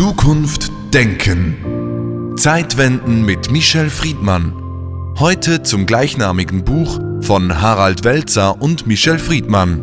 Zukunft 0.00 0.72
denken. 0.94 2.34
Zeitwenden 2.38 3.22
mit 3.26 3.50
Michel 3.50 3.90
Friedmann. 3.90 4.54
Heute 5.18 5.62
zum 5.62 5.84
gleichnamigen 5.84 6.64
Buch 6.64 6.98
von 7.20 7.60
Harald 7.60 8.02
Welzer 8.02 8.62
und 8.62 8.86
Michel 8.86 9.18
Friedmann. 9.18 9.82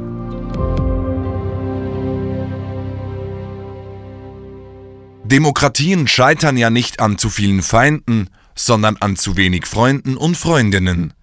Demokratien 5.23 6.07
scheitern 6.07 6.57
ja 6.57 6.71
nicht 6.71 6.99
an 6.99 7.20
zu 7.20 7.29
vielen 7.29 7.61
Feinden, 7.61 8.31
sondern 8.55 8.97
an 8.99 9.18
zu 9.18 9.38
wenig 9.38 9.68
Freunden 9.68 10.18
und 10.18 10.36
Freundinnen. 10.36 11.13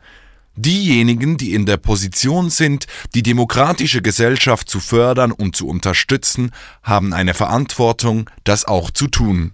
Diejenigen, 0.56 1.36
die 1.36 1.52
in 1.52 1.66
der 1.66 1.78
Position 1.78 2.48
sind, 2.48 2.86
die 3.14 3.22
demokratische 3.22 4.02
Gesellschaft 4.02 4.68
zu 4.68 4.78
fördern 4.78 5.32
und 5.32 5.56
zu 5.56 5.66
unterstützen, 5.66 6.52
haben 6.82 7.12
eine 7.12 7.34
Verantwortung, 7.34 8.30
das 8.44 8.64
auch 8.64 8.90
zu 8.90 9.08
tun. 9.08 9.52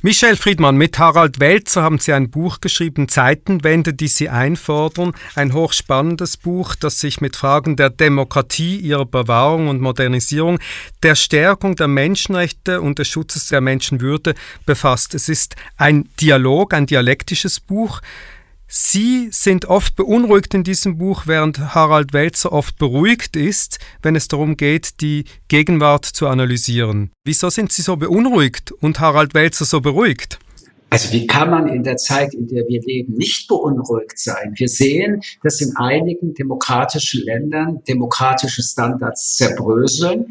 Michel 0.00 0.36
Friedmann, 0.36 0.76
mit 0.76 0.96
Harald 1.00 1.40
Welzer 1.40 1.82
haben 1.82 1.98
Sie 1.98 2.12
ein 2.12 2.30
Buch 2.30 2.60
geschrieben, 2.60 3.08
Zeitenwende, 3.08 3.94
die 3.94 4.06
Sie 4.06 4.28
einfordern. 4.28 5.12
Ein 5.34 5.52
hochspannendes 5.52 6.36
Buch, 6.36 6.76
das 6.76 7.00
sich 7.00 7.20
mit 7.20 7.34
Fragen 7.34 7.74
der 7.74 7.90
Demokratie, 7.90 8.76
ihrer 8.76 9.06
Bewahrung 9.06 9.66
und 9.66 9.80
Modernisierung, 9.80 10.60
der 11.02 11.16
Stärkung 11.16 11.74
der 11.74 11.88
Menschenrechte 11.88 12.80
und 12.80 13.00
des 13.00 13.08
Schutzes 13.08 13.48
der 13.48 13.60
Menschenwürde 13.60 14.36
befasst. 14.66 15.16
Es 15.16 15.28
ist 15.28 15.56
ein 15.76 16.08
Dialog, 16.20 16.74
ein 16.74 16.86
dialektisches 16.86 17.58
Buch. 17.58 18.00
Sie 18.70 19.30
sind 19.32 19.64
oft 19.64 19.96
beunruhigt 19.96 20.52
in 20.52 20.62
diesem 20.62 20.98
Buch, 20.98 21.22
während 21.24 21.74
Harald 21.74 22.12
Welzer 22.12 22.52
oft 22.52 22.76
beruhigt 22.76 23.34
ist, 23.34 23.78
wenn 24.02 24.14
es 24.14 24.28
darum 24.28 24.58
geht, 24.58 25.00
die 25.00 25.24
Gegenwart 25.48 26.04
zu 26.04 26.28
analysieren. 26.28 27.10
Wieso 27.24 27.48
sind 27.48 27.72
Sie 27.72 27.80
so 27.80 27.96
beunruhigt 27.96 28.70
und 28.72 29.00
Harald 29.00 29.32
Welzer 29.32 29.64
so 29.64 29.80
beruhigt? 29.80 30.38
Also 30.90 31.10
wie 31.14 31.26
kann 31.26 31.48
man 31.50 31.66
in 31.68 31.82
der 31.82 31.96
Zeit, 31.96 32.34
in 32.34 32.46
der 32.46 32.64
wir 32.68 32.82
leben, 32.82 33.14
nicht 33.14 33.48
beunruhigt 33.48 34.18
sein? 34.18 34.52
Wir 34.56 34.68
sehen, 34.68 35.22
dass 35.42 35.62
in 35.62 35.74
einigen 35.76 36.34
demokratischen 36.34 37.24
Ländern 37.24 37.82
demokratische 37.88 38.62
Standards 38.62 39.36
zerbröseln. 39.36 40.26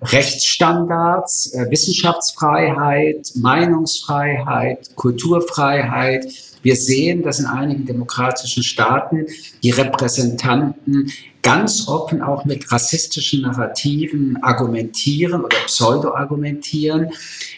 Rechtsstandards, 0.00 1.52
äh, 1.52 1.70
Wissenschaftsfreiheit, 1.70 3.30
Meinungsfreiheit, 3.34 4.96
Kulturfreiheit 4.96 6.26
wir 6.64 6.76
sehen, 6.76 7.22
dass 7.22 7.38
in 7.38 7.46
einigen 7.46 7.86
demokratischen 7.86 8.62
Staaten 8.62 9.26
die 9.62 9.70
Repräsentanten 9.70 11.12
ganz 11.44 11.86
offen 11.88 12.22
auch 12.22 12.46
mit 12.46 12.72
rassistischen 12.72 13.42
Narrativen 13.42 14.42
argumentieren 14.42 15.44
oder 15.44 15.58
pseudo-argumentieren. 15.66 17.10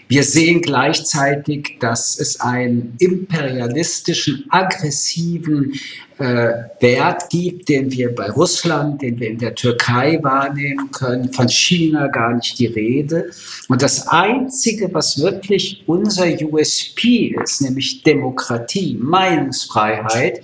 Wir 0.09 0.25
sehen 0.25 0.61
gleichzeitig, 0.61 1.77
dass 1.79 2.19
es 2.19 2.41
einen 2.41 2.97
imperialistischen, 2.98 4.45
aggressiven 4.51 5.75
äh, 6.19 6.53
Wert 6.81 7.31
gibt, 7.31 7.69
den 7.69 7.92
wir 7.92 8.12
bei 8.12 8.29
Russland, 8.31 9.03
den 9.03 9.20
wir 9.20 9.31
in 9.31 9.39
der 9.39 9.55
Türkei 9.55 10.19
wahrnehmen 10.20 10.91
können, 10.91 11.33
von 11.33 11.48
China 11.48 12.09
gar 12.09 12.34
nicht 12.34 12.59
die 12.59 12.67
Rede. 12.67 13.31
Und 13.69 13.83
das 13.83 14.09
Einzige, 14.09 14.92
was 14.92 15.20
wirklich 15.20 15.84
unser 15.87 16.27
USP 16.27 17.37
ist, 17.41 17.62
nämlich 17.62 18.03
Demokratie, 18.03 18.98
Meinungsfreiheit, 19.01 20.42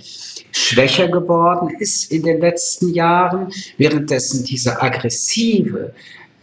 schwächer 0.53 1.09
geworden 1.09 1.71
ist 1.79 2.13
in 2.13 2.23
den 2.23 2.41
letzten 2.41 2.93
Jahren, 2.95 3.53
währenddessen 3.79 4.45
diese 4.45 4.81
aggressive 4.81 5.93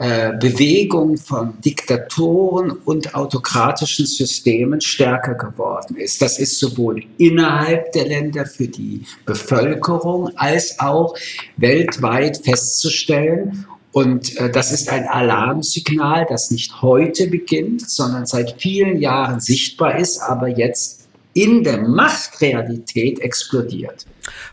äh, 0.02 0.38
Bewegung 0.38 1.17
von 1.17 1.59
Diktatoren 1.59 2.71
und 2.71 3.15
autokratischen 3.15 4.05
Systemen 4.05 4.80
stärker 4.80 5.35
geworden 5.35 5.97
ist. 5.97 6.21
Das 6.21 6.39
ist 6.39 6.57
sowohl 6.57 7.03
innerhalb 7.17 7.91
der 7.91 8.05
Länder 8.05 8.45
für 8.45 8.69
die 8.69 9.03
Bevölkerung 9.25 10.31
als 10.37 10.80
auch 10.80 11.15
weltweit 11.58 12.37
festzustellen. 12.37 13.65
Und 13.91 14.37
äh, 14.37 14.49
das 14.49 14.71
ist 14.71 14.87
ein 14.89 15.05
Alarmsignal, 15.05 16.26
das 16.30 16.49
nicht 16.49 16.81
heute 16.81 17.27
beginnt, 17.27 17.89
sondern 17.89 18.26
seit 18.26 18.61
vielen 18.61 19.02
Jahren 19.02 19.41
sichtbar 19.41 19.99
ist, 19.99 20.20
aber 20.21 20.47
jetzt 20.47 20.98
in 21.39 21.64
der 21.64 21.77
Machtrealität 21.88 23.20
explodiert. 23.20 24.05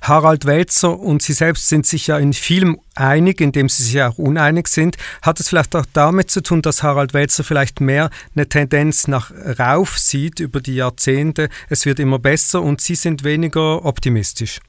Harald 0.03 0.45
Welzer 0.45 0.97
und 0.97 1.21
Sie 1.21 1.33
selbst 1.33 1.69
sind 1.69 1.85
sich 1.85 2.07
ja 2.07 2.17
in 2.17 2.33
vielem 2.33 2.79
einig, 2.95 3.41
indem 3.41 3.69
Sie 3.69 3.83
sich 3.83 4.01
auch 4.01 4.19
uneinig 4.19 4.69
sind. 4.69 4.97
Hat 5.21 5.41
es 5.41 5.49
vielleicht 5.49 5.75
auch 5.75 5.85
damit 5.93 6.31
zu 6.31 6.43
tun, 6.43 6.63
dass 6.63 6.85
Harald 6.85 7.13
Welzer 7.13 7.43
vielleicht 7.43 7.81
mehr 7.81 8.11
eine 8.37 8.49
Tendenz 8.49 9.09
nach 9.09 9.33
rauf 9.59 9.99
sieht 9.99 10.39
über 10.39 10.61
die 10.61 10.77
Jahrzehnte? 10.77 11.49
Es 11.69 11.87
wird 11.87 11.99
immer 11.99 12.21
besser 12.21 12.63
und 12.63 12.81
Sie 12.81 12.95
sind 12.95 13.25
weniger 13.25 13.85
optimistisch. 13.85 14.61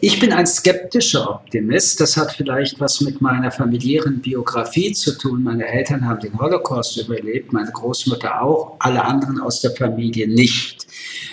Ich 0.00 0.20
bin 0.20 0.32
ein 0.32 0.46
skeptischer 0.46 1.28
Optimist. 1.28 2.00
Das 2.00 2.16
hat 2.16 2.32
vielleicht 2.32 2.78
was 2.78 3.00
mit 3.00 3.20
meiner 3.20 3.50
familiären 3.50 4.20
Biografie 4.20 4.92
zu 4.92 5.18
tun. 5.18 5.42
Meine 5.42 5.66
Eltern 5.66 6.06
haben 6.06 6.20
den 6.20 6.38
Holocaust 6.38 6.96
überlebt, 6.98 7.52
meine 7.52 7.72
Großmutter 7.72 8.40
auch, 8.40 8.76
alle 8.78 9.04
anderen 9.04 9.40
aus 9.40 9.60
der 9.60 9.72
Familie 9.72 10.28
nicht. 10.28 10.86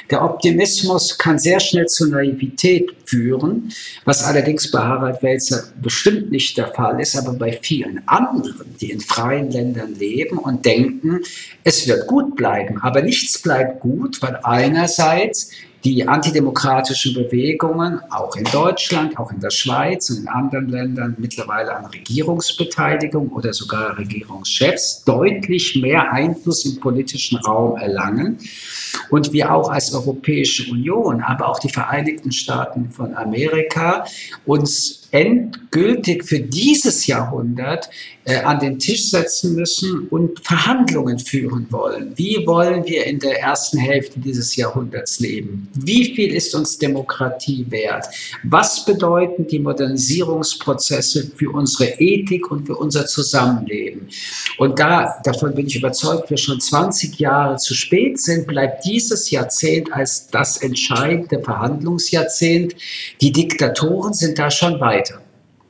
Der 0.09 0.23
Optimismus 0.23 1.15
kann 1.17 1.37
sehr 1.37 1.59
schnell 1.59 1.85
zur 1.85 2.07
Naivität 2.07 2.91
führen, 3.05 3.71
was 4.03 4.23
allerdings 4.23 4.71
bei 4.71 4.79
Harald 4.79 5.21
Welzer 5.21 5.65
bestimmt 5.81 6.31
nicht 6.31 6.57
der 6.57 6.73
Fall 6.73 6.99
ist, 6.99 7.15
aber 7.15 7.33
bei 7.33 7.59
vielen 7.61 8.01
anderen, 8.07 8.75
die 8.81 8.89
in 8.89 8.99
freien 8.99 9.51
Ländern 9.51 9.93
leben 9.93 10.39
und 10.39 10.65
denken, 10.65 11.21
es 11.63 11.87
wird 11.87 12.07
gut 12.07 12.35
bleiben. 12.35 12.79
Aber 12.81 13.03
nichts 13.03 13.39
bleibt 13.39 13.81
gut, 13.81 14.21
weil 14.23 14.39
einerseits 14.43 15.51
die 15.85 16.07
antidemokratischen 16.07 17.13
Bewegungen 17.13 18.01
auch 18.09 18.35
in 18.35 18.43
Deutschland, 18.45 19.19
auch 19.19 19.31
in 19.31 19.39
der 19.39 19.51
Schweiz 19.51 20.09
und 20.09 20.21
in 20.21 20.27
anderen 20.27 20.67
Ländern 20.67 21.15
mittlerweile 21.19 21.75
an 21.75 21.85
Regierungsbeteiligung 21.85 23.29
oder 23.29 23.53
sogar 23.53 23.95
Regierungschefs 23.95 25.03
deutlich 25.05 25.75
mehr 25.79 26.11
Einfluss 26.11 26.65
im 26.65 26.79
politischen 26.79 27.37
Raum 27.37 27.77
erlangen. 27.77 28.39
Und 29.11 29.31
wir 29.31 29.53
auch 29.53 29.69
als 29.69 29.93
Europäische 29.93 30.71
Union, 30.71 31.21
aber 31.21 31.49
auch 31.49 31.59
die 31.59 31.69
Vereinigten 31.69 32.31
Staaten 32.31 32.89
von 32.89 33.13
Amerika 33.13 34.05
uns 34.45 35.04
endgültig 35.15 36.25
für 36.25 36.41
dieses 36.41 37.07
Jahrhundert 37.07 37.89
äh, 38.25 38.37
an 38.41 38.59
den 38.59 38.79
Tisch 38.79 39.11
setzen 39.11 39.55
müssen 39.55 40.07
und 40.09 40.39
Verhandlungen 40.45 41.19
führen 41.19 41.67
wollen. 41.69 42.11
Wie 42.15 42.45
wollen 42.45 42.85
wir 42.85 43.05
in 43.05 43.19
der 43.19 43.39
ersten 43.39 43.77
Hälfte 43.77 44.19
dieses 44.19 44.55
Jahrhunderts 44.55 45.19
leben? 45.19 45.69
Wie 45.75 46.15
viel 46.15 46.33
ist 46.33 46.53
uns 46.53 46.77
Demokratie 46.77 47.65
wert? 47.69 48.07
Was 48.43 48.83
bedeuten 48.83 49.47
die 49.47 49.59
Modernisierungsprozesse 49.59 51.31
für 51.35 51.51
unsere 51.51 51.91
Ethik 51.99 52.51
und 52.51 52.65
für 52.65 52.75
unser 52.75 53.05
Zusammenleben? 53.05 54.09
Und 54.57 54.79
da, 54.79 55.21
davon 55.23 55.53
bin 55.53 55.67
ich 55.67 55.75
überzeugt, 55.75 56.29
wir 56.29 56.37
schon 56.37 56.59
20 56.59 57.19
Jahre 57.19 57.57
zu 57.57 57.73
spät 57.73 58.19
sind, 58.19 58.47
bleibt 58.47 58.83
dieses 58.85 59.29
Jahrzehnt 59.29 59.93
als 59.93 60.27
das 60.27 60.57
entscheidende 60.57 61.41
Verhandlungsjahrzehnt. 61.41 62.75
Die 63.21 63.31
Diktatoren 63.31 64.13
sind 64.13 64.39
da 64.39 64.49
schon 64.49 64.79
weit. 64.79 65.04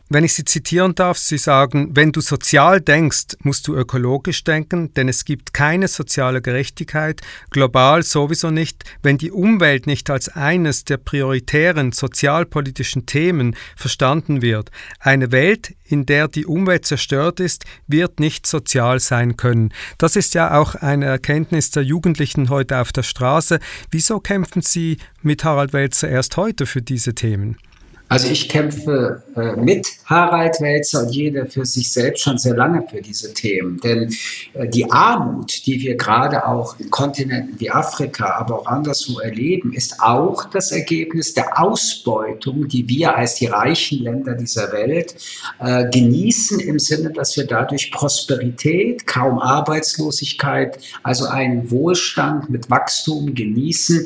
Wenn 0.08 0.24
ich 0.24 0.36
Sie 0.36 0.46
zitieren 0.46 0.94
darf, 0.94 1.18
Sie 1.18 1.40
sagen, 1.40 1.96
wenn 1.96 2.12
du 2.12 2.22
sozial 2.22 2.80
denkst, 2.80 3.38
musst 3.40 3.68
du 3.68 3.76
ökologisch 3.76 4.44
denken, 4.44 4.94
denn 4.94 5.10
es 5.10 5.26
gibt 5.26 5.52
keine 5.52 5.88
soziale 5.88 6.44
Gerechtigkeit, 6.44 7.22
global 7.50 8.04
sowieso 8.04 8.52
nicht, 8.52 8.84
wenn 9.02 9.18
die 9.18 9.32
Umwelt 9.32 9.88
nicht 9.88 10.12
als 10.12 10.30
eines 10.30 10.86
der 10.86 10.98
prioritären 10.98 11.92
sozialpolitischen 11.92 13.08
Themen 13.08 13.56
verstanden 13.76 14.44
wird. 14.44 14.70
Eine 15.00 15.32
Welt, 15.32 15.74
in 15.84 16.06
der 16.06 16.28
die 16.28 16.46
Umwelt 16.46 16.86
zerstört 16.86 17.40
ist, 17.40 17.66
wird 17.88 18.20
nicht 18.20 18.46
sozial 18.46 19.00
sein 19.00 19.38
können. 19.38 19.74
Das 19.98 20.16
ist 20.16 20.36
ja 20.36 20.56
auch 20.56 20.75
eine 20.75 21.06
Erkenntnis 21.06 21.72
der 21.72 21.81
Jugendlichen 21.81 22.50
heute 22.50 22.78
auf 22.78 22.92
der 22.92 23.04
Straße. 23.04 23.60
Wieso 23.90 24.19
kämpfen 24.19 24.62
Sie 24.62 24.98
mit 25.24 25.44
Harald 25.44 25.74
Welzer 25.74 26.10
erst 26.10 26.38
heute 26.38 26.68
für 26.68 26.84
diese 26.84 27.16
Themen? 27.16 27.58
Also 28.07 28.28
ich 28.28 28.50
kämpfe 28.50 29.24
äh, 29.36 29.56
mit 29.56 29.88
Harald 30.06 30.62
Welzer 30.62 31.04
und 31.04 31.10
jeder 31.10 31.48
für 31.48 31.66
sich 31.66 31.92
selbst 31.92 32.24
schon 32.24 32.38
sehr 32.38 32.56
lange 32.56 32.86
für 32.88 33.02
diese 33.02 33.34
Themen. 33.34 33.80
Denn 33.80 34.13
äh, 34.54 34.68
die 34.68 34.90
Armut, 34.92 35.66
die 35.66 35.81
wir 35.81 35.98
gerade 35.98 36.48
auch 36.48 36.80
in 36.80 36.92
Kontinenten 36.92 37.60
wie 37.60 37.72
Afrika, 37.72 38.36
aber 38.38 38.60
auch 38.60 38.68
anderswo 38.68 39.19
erleben, 39.19 39.74
ist 39.74 40.02
auch 40.02 40.46
das 40.52 40.72
Ergebnis 40.72 41.34
der 41.34 41.60
Ausbeutung, 41.60 42.68
die 42.68 42.88
wir 42.88 43.16
als 43.16 43.36
die 43.36 43.48
reichen 43.48 44.04
Länder 44.04 44.36
dieser 44.36 44.72
Welt 44.72 45.16
äh, 45.60 45.90
genießen, 45.90 46.60
im 46.60 46.78
Sinne, 46.78 47.12
dass 47.12 47.36
wir 47.36 47.48
dadurch 47.48 47.92
Prosperität, 47.92 49.08
kaum 49.08 49.40
Arbeitslosigkeit, 49.40 50.78
also 51.01 51.25
einen 51.25 51.72
Wohlstand 51.72 52.51
mit 52.51 52.69
Wachstum 52.69 53.34
genießen, 53.34 54.06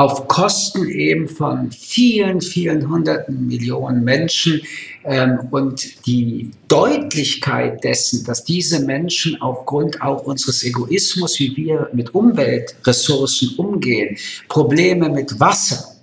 auf 0.00 0.28
Kosten 0.28 0.88
eben 0.88 1.28
von 1.28 1.70
vielen, 1.72 2.40
vielen 2.40 2.88
hunderten 2.88 3.46
Millionen 3.46 4.02
Menschen. 4.02 4.62
Ähm, 5.04 5.40
und 5.50 6.06
die 6.06 6.52
Deutlichkeit 6.68 7.84
dessen, 7.84 8.24
dass 8.24 8.44
diese 8.44 8.80
Menschen 8.86 9.40
aufgrund 9.42 10.00
auch 10.00 10.22
unseres 10.22 10.64
Egoismus, 10.64 11.38
wie 11.38 11.54
wir 11.54 11.90
mit 11.92 12.14
Umweltressourcen 12.14 13.56
umgehen, 13.58 14.16
Probleme 14.48 15.10
mit 15.10 15.38
Wasser 15.38 15.96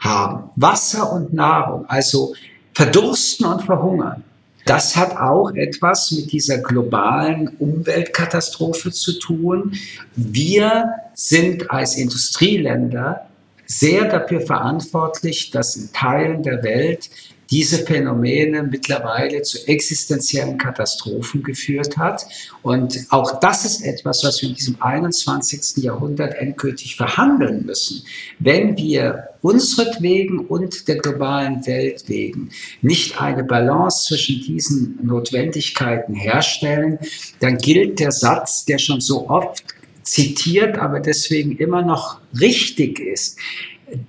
haben, 0.00 0.50
Wasser 0.56 1.12
und 1.12 1.32
Nahrung, 1.32 1.84
also 1.86 2.34
verdursten 2.74 3.46
und 3.46 3.62
verhungern. 3.62 4.24
Das 4.64 4.96
hat 4.96 5.16
auch 5.16 5.52
etwas 5.54 6.12
mit 6.12 6.32
dieser 6.32 6.58
globalen 6.58 7.48
Umweltkatastrophe 7.58 8.92
zu 8.92 9.18
tun. 9.18 9.72
Wir 10.14 10.90
sind 11.14 11.70
als 11.70 11.96
Industrieländer 11.96 13.26
sehr 13.66 14.06
dafür 14.06 14.40
verantwortlich, 14.40 15.50
dass 15.50 15.76
in 15.76 15.92
Teilen 15.92 16.42
der 16.42 16.62
Welt 16.62 17.08
diese 17.50 17.84
Phänomene 17.84 18.62
mittlerweile 18.62 19.42
zu 19.42 19.66
existenziellen 19.66 20.56
Katastrophen 20.56 21.42
geführt 21.42 21.96
hat. 21.96 22.24
Und 22.62 23.06
auch 23.10 23.40
das 23.40 23.64
ist 23.64 23.82
etwas, 23.82 24.22
was 24.22 24.40
wir 24.40 24.50
in 24.50 24.54
diesem 24.54 24.80
21. 24.80 25.82
Jahrhundert 25.82 26.34
endgültig 26.34 26.96
verhandeln 26.96 27.66
müssen. 27.66 28.04
Wenn 28.38 28.76
wir 28.76 29.30
unseretwegen 29.42 30.40
und 30.46 30.86
der 30.86 30.96
globalen 30.96 31.66
Welt 31.66 32.04
wegen 32.06 32.50
nicht 32.82 33.20
eine 33.20 33.42
Balance 33.42 34.06
zwischen 34.06 34.40
diesen 34.42 34.98
Notwendigkeiten 35.02 36.14
herstellen, 36.14 36.98
dann 37.40 37.58
gilt 37.58 37.98
der 37.98 38.12
Satz, 38.12 38.64
der 38.64 38.78
schon 38.78 39.00
so 39.00 39.28
oft 39.28 39.64
zitiert, 40.02 40.78
aber 40.78 41.00
deswegen 41.00 41.56
immer 41.56 41.82
noch 41.82 42.20
richtig 42.38 43.00
ist. 43.00 43.38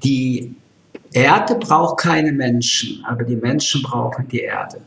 Die 0.03 0.55
Erde 1.13 1.55
braucht 1.55 1.99
keine 1.99 2.31
Menschen, 2.31 3.03
aber 3.05 3.23
die 3.23 3.35
Menschen 3.35 3.81
brauchen 3.81 4.27
die 4.27 4.41
Erde. 4.41 4.81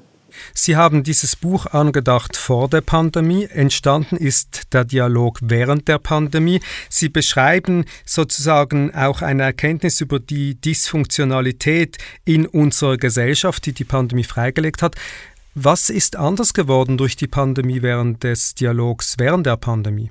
Sie 0.53 0.77
haben 0.77 1.03
dieses 1.03 1.37
Buch 1.37 1.67
angedacht 1.67 2.37
vor 2.37 2.69
der 2.69 2.81
Pandemie. 2.81 3.45
Entstanden 3.45 4.17
ist 4.17 4.73
der 4.73 4.85
Dialog 4.85 5.39
während 5.43 5.87
der 5.89 5.99
Pandemie. 5.99 6.61
Sie 6.89 7.09
beschreiben 7.09 7.85
sozusagen 8.05 8.95
auch 8.95 9.23
eine 9.23 9.45
Erkenntnis 9.45 10.01
über 10.01 10.19
die 10.19 10.61
Dysfunktionalität 10.61 11.99
in 12.25 12.47
unserer 12.47 12.97
Gesellschaft, 12.97 13.67
die 13.67 13.73
die 13.73 13.85
Pandemie 13.85 14.25
freigelegt 14.25 14.83
hat. 14.83 14.97
Was 15.55 15.89
ist 15.89 16.17
anders 16.17 16.53
geworden 16.53 16.99
durch 16.99 17.17
die 17.17 17.29
Pandemie 17.29 17.83
während 17.83 18.25
des 18.25 18.55
Dialogs 18.55 19.17
während 19.19 19.47
der 19.47 19.57
Pandemie? 19.57 20.11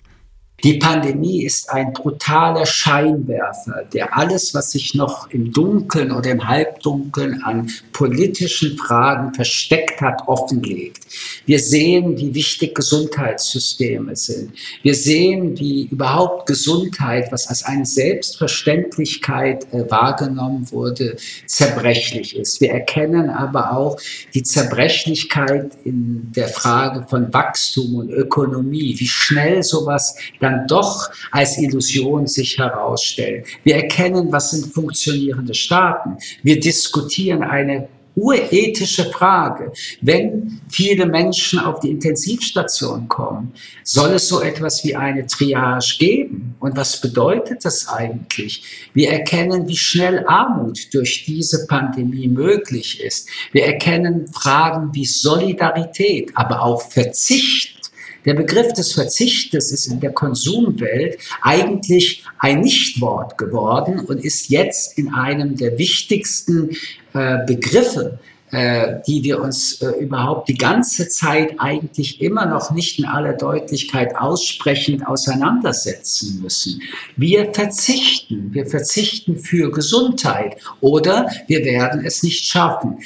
Die 0.63 0.75
Pandemie 0.75 1.43
ist 1.43 1.69
ein 1.69 1.91
brutaler 1.91 2.65
Scheinwerfer, 2.65 3.83
der 3.91 4.17
alles, 4.17 4.53
was 4.53 4.71
sich 4.71 4.95
noch 4.95 5.29
im 5.29 5.51
Dunkeln 5.51 6.09
oder 6.09 6.31
im 6.31 6.47
Halbdunkeln 6.47 7.43
an 7.43 7.69
politischen 7.91 8.77
Fragen 8.77 9.33
versteckt 9.33 9.99
hat, 9.99 10.25
offenlegt. 10.25 11.03
Wir 11.45 11.59
sehen, 11.59 12.17
wie 12.17 12.33
wichtig 12.33 12.75
Gesundheitssysteme 12.75 14.15
sind. 14.15 14.53
Wir 14.83 14.95
sehen, 14.95 15.59
wie 15.59 15.87
überhaupt 15.91 16.45
Gesundheit, 16.45 17.29
was 17.33 17.47
als 17.47 17.65
eine 17.65 17.85
Selbstverständlichkeit 17.85 19.67
äh, 19.73 19.91
wahrgenommen 19.91 20.71
wurde, 20.71 21.17
zerbrechlich 21.45 22.37
ist. 22.37 22.61
Wir 22.61 22.71
erkennen 22.71 23.29
aber 23.29 23.75
auch 23.75 23.99
die 24.33 24.43
Zerbrechlichkeit 24.43 25.73
in 25.83 26.31
der 26.33 26.47
Frage 26.47 27.05
von 27.05 27.33
Wachstum 27.33 27.95
und 27.95 28.09
Ökonomie, 28.11 28.95
wie 28.97 29.07
schnell 29.07 29.61
sowas 29.61 30.15
dann 30.39 30.52
dann 30.53 30.67
doch 30.67 31.09
als 31.31 31.57
Illusion 31.57 32.27
sich 32.27 32.57
herausstellen. 32.57 33.43
Wir 33.63 33.75
erkennen, 33.75 34.31
was 34.31 34.51
sind 34.51 34.73
funktionierende 34.73 35.53
Staaten. 35.53 36.17
Wir 36.43 36.59
diskutieren 36.59 37.43
eine 37.43 37.87
urethische 38.15 39.05
Frage. 39.05 39.71
Wenn 40.01 40.61
viele 40.69 41.07
Menschen 41.07 41.57
auf 41.57 41.79
die 41.79 41.89
Intensivstation 41.89 43.07
kommen, 43.07 43.53
soll 43.83 44.11
es 44.11 44.27
so 44.27 44.41
etwas 44.41 44.83
wie 44.83 44.95
eine 44.95 45.25
Triage 45.25 45.95
geben? 45.97 46.55
Und 46.59 46.77
was 46.77 47.01
bedeutet 47.01 47.65
das 47.65 47.87
eigentlich? 47.87 48.63
Wir 48.93 49.11
erkennen, 49.11 49.67
wie 49.67 49.75
schnell 49.75 50.25
Armut 50.27 50.93
durch 50.93 51.25
diese 51.25 51.65
Pandemie 51.65 52.27
möglich 52.27 53.01
ist. 53.01 53.27
Wir 53.51 53.65
erkennen 53.65 54.27
Fragen 54.31 54.93
wie 54.93 55.05
Solidarität, 55.05 56.31
aber 56.35 56.61
auch 56.61 56.83
Verzicht 56.83 57.72
der 58.25 58.33
Begriff 58.33 58.73
des 58.73 58.93
Verzichtes 58.93 59.71
ist 59.71 59.87
in 59.87 59.99
der 59.99 60.11
Konsumwelt 60.11 61.17
eigentlich 61.41 62.23
ein 62.39 62.61
Nichtwort 62.61 63.37
geworden 63.37 63.99
und 64.01 64.23
ist 64.23 64.49
jetzt 64.49 64.97
in 64.97 65.13
einem 65.13 65.55
der 65.55 65.77
wichtigsten 65.77 66.71
äh, 67.13 67.45
Begriffe 67.45 68.19
äh, 68.53 69.01
die 69.07 69.23
wir 69.23 69.41
uns 69.41 69.81
äh, 69.81 69.87
überhaupt 69.99 70.47
die 70.47 70.53
ganze 70.53 71.09
Zeit 71.09 71.55
eigentlich 71.57 72.21
immer 72.21 72.45
noch 72.45 72.69
nicht 72.69 72.99
in 72.99 73.05
aller 73.05 73.33
Deutlichkeit 73.33 74.15
aussprechend 74.15 75.07
auseinandersetzen 75.07 76.39
müssen. 76.39 76.83
Wir 77.17 77.51
verzichten, 77.51 78.53
wir 78.53 78.67
verzichten 78.67 79.37
für 79.37 79.71
Gesundheit 79.71 80.57
oder 80.81 81.31
wir 81.47 81.65
werden 81.65 82.05
es 82.05 82.21
nicht 82.21 82.45
schaffen. 82.45 82.99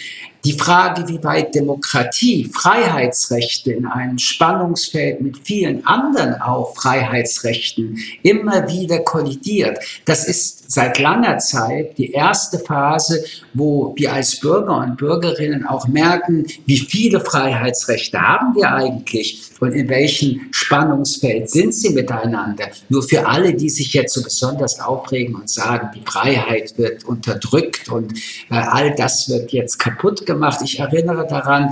Die 0.45 0.54
Frage, 0.54 1.07
wie 1.07 1.24
weit 1.24 1.56
Demokratie, 1.56 2.45
Freiheitsrechte 2.45 3.74
in 3.74 3.86
einem 3.86 4.18
Spannungsfeld 4.18 5.22
mit 5.22 5.38
vielen 5.39 5.86
anderen 5.86 6.42
auch 6.42 6.75
Freiheitsrechten 6.75 8.00
immer 8.24 8.69
wieder 8.69 9.00
kollidiert, 9.00 9.80
das 10.06 10.28
ist 10.28 10.56
seit 10.67 10.99
langer 10.99 11.37
Zeit 11.39 11.97
die 11.97 12.11
erste 12.11 12.59
Phase, 12.59 13.23
wo 13.53 13.93
wir 13.95 14.13
als 14.13 14.39
Bürger 14.39 14.77
und 14.77 14.97
Bürgerinnen 14.97 15.65
auch 15.65 15.87
merken, 15.87 16.45
wie 16.65 16.77
viele 16.77 17.19
Freiheitsrechte 17.19 18.21
haben 18.21 18.55
wir 18.55 18.71
eigentlich 18.71 19.51
und 19.59 19.71
in 19.73 19.89
welchem 19.89 20.41
Spannungsfeld 20.51 21.49
sind 21.49 21.73
sie 21.73 21.89
miteinander. 21.89 22.65
Nur 22.89 23.03
für 23.03 23.27
alle, 23.27 23.53
die 23.53 23.69
sich 23.69 23.93
jetzt 23.93 24.13
so 24.13 24.23
besonders 24.23 24.79
aufregen 24.79 25.35
und 25.35 25.49
sagen, 25.49 25.89
die 25.95 26.03
Freiheit 26.05 26.77
wird 26.77 27.05
unterdrückt 27.05 27.89
und 27.89 28.13
äh, 28.49 28.55
all 28.55 28.93
das 28.95 29.29
wird 29.29 29.51
jetzt 29.51 29.79
kaputt 29.79 30.25
gemacht. 30.25 30.59
Ich 30.63 30.79
erinnere 30.79 31.25
daran, 31.27 31.71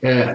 äh, 0.00 0.34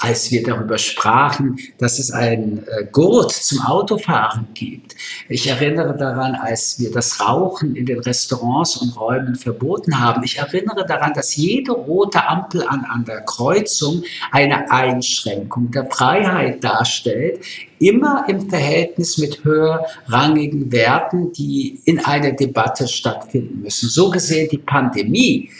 als 0.00 0.30
wir 0.30 0.42
darüber 0.42 0.78
sprachen, 0.78 1.58
dass 1.78 1.98
es 1.98 2.10
einen 2.10 2.64
äh, 2.66 2.84
Gurt 2.90 3.32
zum 3.32 3.60
Autofahren 3.60 4.48
gibt. 4.54 4.94
Ich 5.28 5.46
erinnere 5.46 5.96
daran, 5.96 6.34
als 6.34 6.78
wir 6.78 6.90
das 6.90 7.20
Rauchen 7.20 7.76
in 7.76 7.86
den 7.86 8.00
Restaurants 8.00 8.76
und 8.76 8.98
Räumen 8.98 9.36
verboten 9.36 10.00
haben. 10.00 10.22
Ich 10.24 10.38
erinnere 10.38 10.86
daran, 10.86 11.12
dass 11.14 11.36
jede 11.36 11.72
rote 11.72 12.26
Ampel 12.26 12.66
an, 12.66 12.84
an 12.84 13.04
der 13.04 13.20
Kreuzung 13.22 14.02
eine 14.30 14.70
Einschränkung 14.70 15.70
der 15.70 15.86
Freiheit 15.86 16.62
darstellt, 16.62 17.40
immer 17.78 18.24
im 18.28 18.48
Verhältnis 18.48 19.18
mit 19.18 19.44
höherrangigen 19.44 20.72
Werten, 20.72 21.32
die 21.32 21.80
in 21.84 22.04
einer 22.04 22.32
Debatte 22.32 22.88
stattfinden 22.88 23.62
müssen. 23.62 23.88
So 23.88 24.10
gesehen 24.10 24.48
die 24.50 24.58
Pandemie 24.58 25.50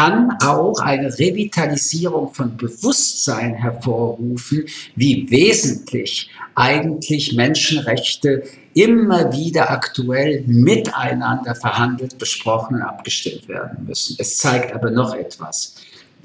kann 0.00 0.34
auch 0.42 0.78
eine 0.80 1.18
Revitalisierung 1.18 2.32
von 2.32 2.56
Bewusstsein 2.56 3.52
hervorrufen, 3.52 4.64
wie 4.96 5.30
wesentlich 5.30 6.30
eigentlich 6.54 7.34
Menschenrechte 7.34 8.44
immer 8.72 9.30
wieder 9.30 9.70
aktuell 9.70 10.42
miteinander 10.46 11.54
verhandelt, 11.54 12.16
besprochen 12.16 12.76
und 12.76 12.82
abgestimmt 12.82 13.46
werden 13.46 13.84
müssen. 13.84 14.16
Es 14.18 14.38
zeigt 14.38 14.74
aber 14.74 14.90
noch 14.90 15.14
etwas. 15.14 15.74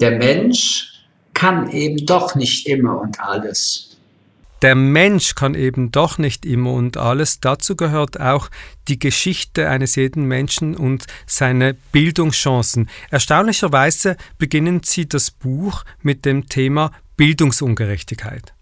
Der 0.00 0.12
Mensch 0.12 1.04
kann 1.34 1.70
eben 1.70 2.06
doch 2.06 2.34
nicht 2.34 2.66
immer 2.66 2.98
und 2.98 3.20
alles 3.20 3.85
der 4.66 4.74
Mensch 4.74 5.36
kann 5.36 5.54
eben 5.54 5.92
doch 5.92 6.18
nicht 6.18 6.44
immer 6.44 6.72
und 6.72 6.96
alles. 6.96 7.38
Dazu 7.38 7.76
gehört 7.76 8.18
auch 8.18 8.48
die 8.88 8.98
Geschichte 8.98 9.68
eines 9.68 9.94
jeden 9.94 10.24
Menschen 10.24 10.74
und 10.74 11.06
seine 11.24 11.74
Bildungschancen. 11.92 12.90
Erstaunlicherweise 13.12 14.16
beginnen 14.38 14.80
Sie 14.82 15.08
das 15.08 15.30
Buch 15.30 15.84
mit 16.02 16.24
dem 16.24 16.48
Thema 16.48 16.90
Bildungsungerechtigkeit. 17.16 18.54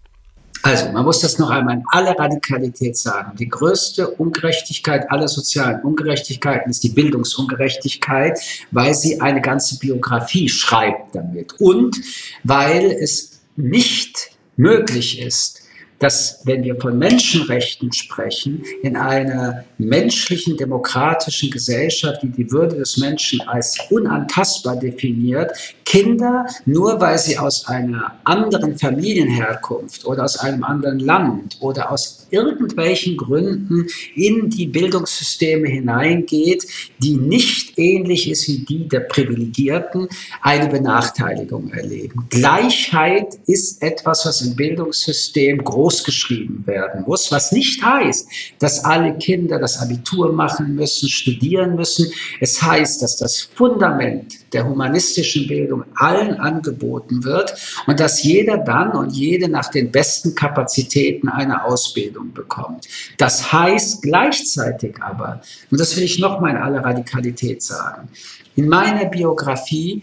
Also, 0.61 0.91
man 0.91 1.05
muss 1.05 1.21
das 1.21 1.39
noch 1.39 1.49
einmal 1.49 1.77
in 1.77 1.83
aller 1.87 2.15
Radikalität 2.19 2.95
sagen. 2.95 3.35
Die 3.37 3.49
größte 3.49 4.07
Ungerechtigkeit 4.07 5.09
aller 5.09 5.27
sozialen 5.27 5.81
Ungerechtigkeiten 5.81 6.69
ist 6.69 6.83
die 6.83 6.89
Bildungsungerechtigkeit, 6.89 8.39
weil 8.69 8.93
sie 8.93 9.19
eine 9.21 9.41
ganze 9.41 9.79
Biografie 9.79 10.49
schreibt 10.49 11.15
damit 11.15 11.53
und 11.59 11.99
weil 12.43 12.91
es 12.91 13.39
nicht 13.55 14.29
möglich 14.55 15.19
ist, 15.19 15.64
dass 15.99 16.41
wenn 16.45 16.63
wir 16.63 16.79
von 16.79 16.97
Menschenrechten 16.97 17.91
sprechen, 17.91 18.63
in 18.83 18.97
einer 18.97 19.63
menschlichen, 19.77 20.57
demokratischen 20.57 21.49
Gesellschaft, 21.49 22.21
die 22.23 22.29
die 22.29 22.51
Würde 22.51 22.77
des 22.77 22.97
Menschen 22.97 23.41
als 23.47 23.77
unantastbar 23.89 24.75
definiert, 24.75 25.51
Kinder, 25.85 26.45
nur 26.65 26.99
weil 26.99 27.17
sie 27.17 27.37
aus 27.37 27.67
einer 27.67 28.15
anderen 28.23 28.77
Familienherkunft 28.77 30.05
oder 30.05 30.23
aus 30.23 30.37
einem 30.37 30.63
anderen 30.63 30.99
Land 30.99 31.57
oder 31.61 31.91
aus 31.91 32.24
irgendwelchen 32.35 33.15
Gründen 33.15 33.87
in 34.13 34.49
die 34.49 34.67
Bildungssysteme 34.67 35.67
hineingeht, 35.67 36.67
die 36.99 37.15
nicht 37.15 37.77
ähnlich 37.77 38.29
ist 38.29 38.47
wie 38.47 38.59
die 38.59 38.87
der 38.87 39.01
Privilegierten, 39.01 40.07
eine 40.41 40.67
Benachteiligung 40.67 41.71
erleben. 41.71 42.27
Gleichheit 42.29 43.39
ist 43.47 43.81
etwas, 43.81 44.25
was 44.25 44.41
im 44.41 44.55
Bildungssystem 44.55 45.63
großgeschrieben 45.63 46.67
werden 46.67 47.05
muss, 47.07 47.31
was 47.31 47.51
nicht 47.51 47.83
heißt, 47.83 48.27
dass 48.59 48.83
alle 48.83 49.17
Kinder 49.17 49.57
das 49.57 49.77
Abitur 49.77 50.33
machen 50.33 50.75
müssen, 50.75 51.07
studieren 51.07 51.75
müssen. 51.75 52.11
Es 52.41 52.61
heißt, 52.61 53.01
dass 53.01 53.17
das 53.17 53.49
Fundament 53.55 54.44
der 54.55 54.67
humanistischen 54.67 55.47
Bildung 55.47 55.83
allen 55.95 56.39
angeboten 56.39 57.23
wird 57.23 57.53
und 57.85 57.99
dass 57.99 58.23
jeder 58.23 58.57
dann 58.57 58.91
und 58.93 59.11
jede 59.11 59.47
nach 59.47 59.69
den 59.69 59.91
besten 59.91 60.33
Kapazitäten 60.33 61.29
eine 61.29 61.65
Ausbildung 61.65 62.33
bekommt. 62.33 62.87
Das 63.17 63.51
heißt 63.51 64.01
gleichzeitig 64.01 64.95
aber, 65.01 65.41
und 65.69 65.79
das 65.79 65.95
will 65.95 66.03
ich 66.03 66.17
nochmal 66.19 66.51
in 66.51 66.57
aller 66.57 66.83
Radikalität 66.83 67.61
sagen, 67.61 68.07
in 68.55 68.67
meiner 68.67 69.05
Biografie 69.05 70.01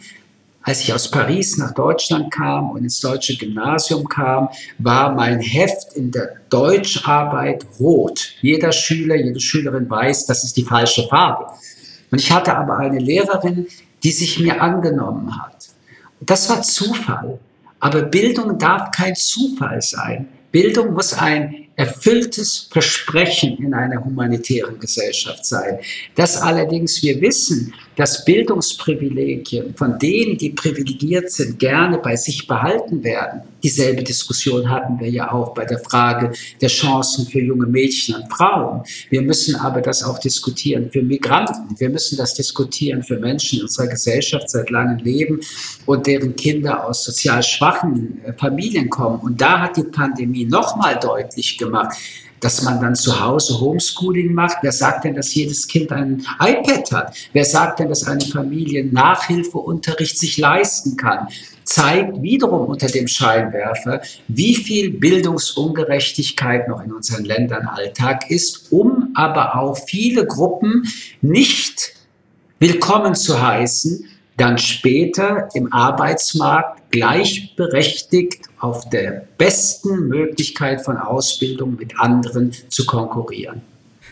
als 0.65 0.81
ich 0.81 0.95
aus 0.95 1.11
Paris 1.11 1.59
nach 1.59 1.73
Deutschland 1.73 2.33
kam 2.33 2.71
und 2.71 2.85
ins 2.85 3.01
deutsche 3.01 3.37
Gymnasium 3.37 4.09
kam, 4.09 4.49
war 4.79 5.13
mein 5.13 5.41
Heft 5.41 5.95
in 5.95 6.13
der 6.13 6.37
Deutscharbeit 6.51 7.67
rot. 7.81 8.35
Jeder 8.43 8.71
Schüler, 8.71 9.17
jede 9.17 9.41
Schülerin 9.41 9.91
weiß, 9.91 10.27
das 10.27 10.45
ist 10.45 10.57
die 10.57 10.63
falsche 10.63 11.09
Farbe. 11.09 11.47
Und 12.13 12.21
ich 12.21 12.31
hatte 12.31 12.57
aber 12.57 12.79
eine 12.79 13.01
Lehrerin, 13.01 13.67
die 14.03 14.13
sich 14.13 14.39
mir 14.39 14.61
angenommen 14.61 15.41
hat. 15.41 15.69
Das 16.21 16.49
war 16.49 16.63
Zufall. 16.63 17.39
Aber 17.81 18.03
Bildung 18.03 18.59
darf 18.59 18.91
kein 18.93 19.17
Zufall 19.17 19.83
sein. 19.83 20.29
Bildung 20.53 20.93
muss 20.93 21.15
ein 21.15 21.67
erfülltes 21.75 22.69
Versprechen 22.71 23.57
in 23.59 23.75
einer 23.75 24.05
humanitären 24.05 24.79
Gesellschaft 24.79 25.45
sein. 25.45 25.79
Dass 26.15 26.41
allerdings 26.41 27.03
wir 27.03 27.21
wissen, 27.21 27.75
dass 27.97 28.25
Bildungsprivilegien 28.25 29.75
von 29.75 29.99
denen, 29.99 30.37
die 30.37 30.51
privilegiert 30.51 31.31
sind, 31.31 31.59
gerne 31.59 31.99
bei 31.99 32.15
sich 32.15 32.47
behalten 32.47 33.03
werden. 33.03 33.43
Dieselbe 33.63 34.03
Diskussion 34.03 34.69
hatten 34.69 34.99
wir 34.99 35.09
ja 35.09 35.33
auch 35.33 35.55
bei 35.55 35.65
der 35.65 35.79
Frage 35.79 36.33
der 36.61 36.69
Chancen 36.69 37.27
für 37.27 37.41
junge 37.41 37.67
Mädchen 37.67 38.17
und 38.17 38.33
Frauen. 38.33 38.83
Wir 39.11 39.23
müssen 39.23 39.57
aber 39.57 39.81
das 39.81 40.03
auch 40.03 40.19
diskutieren 40.19 40.91
für 40.91 41.03
Migranten. 41.03 41.79
Wir 41.79 41.91
müssen 41.91 42.17
das 42.17 42.35
diskutieren 42.35 43.03
für 43.03 43.19
Menschen 43.19 43.59
in 43.59 43.65
unserer 43.65 43.87
Gesellschaft 43.87 44.51
seit 44.51 44.71
langem 44.71 44.99
Leben 44.99 45.41
und 45.87 46.07
deren 46.07 46.35
Kinder 46.37 46.87
aus 46.87 47.05
sozial 47.05 47.43
schwachen 47.43 48.21
äh, 48.25 48.33
Familien 48.33 48.91
kommen. 48.91 49.21
Und 49.21 49.41
da 49.41 49.61
hat 49.61 49.77
die 49.77 49.85
Pandemie 49.85 50.45
nochmal 50.45 50.99
deutlich 51.01 51.59
gemacht, 51.59 51.97
dass 52.43 52.63
man 52.63 52.81
dann 52.81 52.97
zu 52.97 53.21
Hause 53.21 53.61
Homeschooling 53.61 54.35
macht. 54.35 54.59
Wer 54.63 54.73
sagt 54.73 55.05
denn, 55.05 55.15
dass 55.15 55.33
jedes 55.35 55.67
Kind 55.67 55.93
ein 55.93 56.27
iPad 56.41 56.93
hat? 56.93 57.17
Wer 57.33 57.45
sagt 57.45 57.79
denn, 57.79 57.89
dass 57.89 58.05
eine 58.05 58.21
Familie 58.21 58.85
Nachhilfeunterricht 58.85 60.19
sich 60.19 60.39
leisten 60.39 60.97
kann? 60.97 61.29
Zeigt 61.65 62.23
wiederum 62.23 62.67
unter 62.67 62.89
dem 62.89 63.09
Scheinwerfer, 63.09 64.03
wie 64.29 64.55
viel 64.55 64.91
Bildungsungerechtigkeit 64.91 66.69
noch 66.69 66.83
in 66.83 66.93
unseren 66.93 67.25
Ländern 67.25 67.67
Alltag 67.67 68.31
ist, 68.31 68.73
um 68.73 69.11
aber 69.15 69.57
auch 69.57 69.77
viele 69.87 70.27
Gruppen 70.27 70.89
nicht 71.21 71.95
willkommen 72.59 73.15
zu 73.15 73.41
heißen, 73.41 74.07
dann 74.37 74.59
später 74.59 75.49
im 75.55 75.73
Arbeitsmarkt 75.73 76.91
gleichberechtigt 76.91 78.47
auf 78.59 78.89
der 78.89 79.27
besten 79.39 80.09
Möglichkeit 80.09 80.83
von 80.83 80.97
Ausbildung 80.97 81.77
mit 81.77 81.99
anderen 81.99 82.53
zu 82.69 82.87
konkurrieren. 82.87 83.63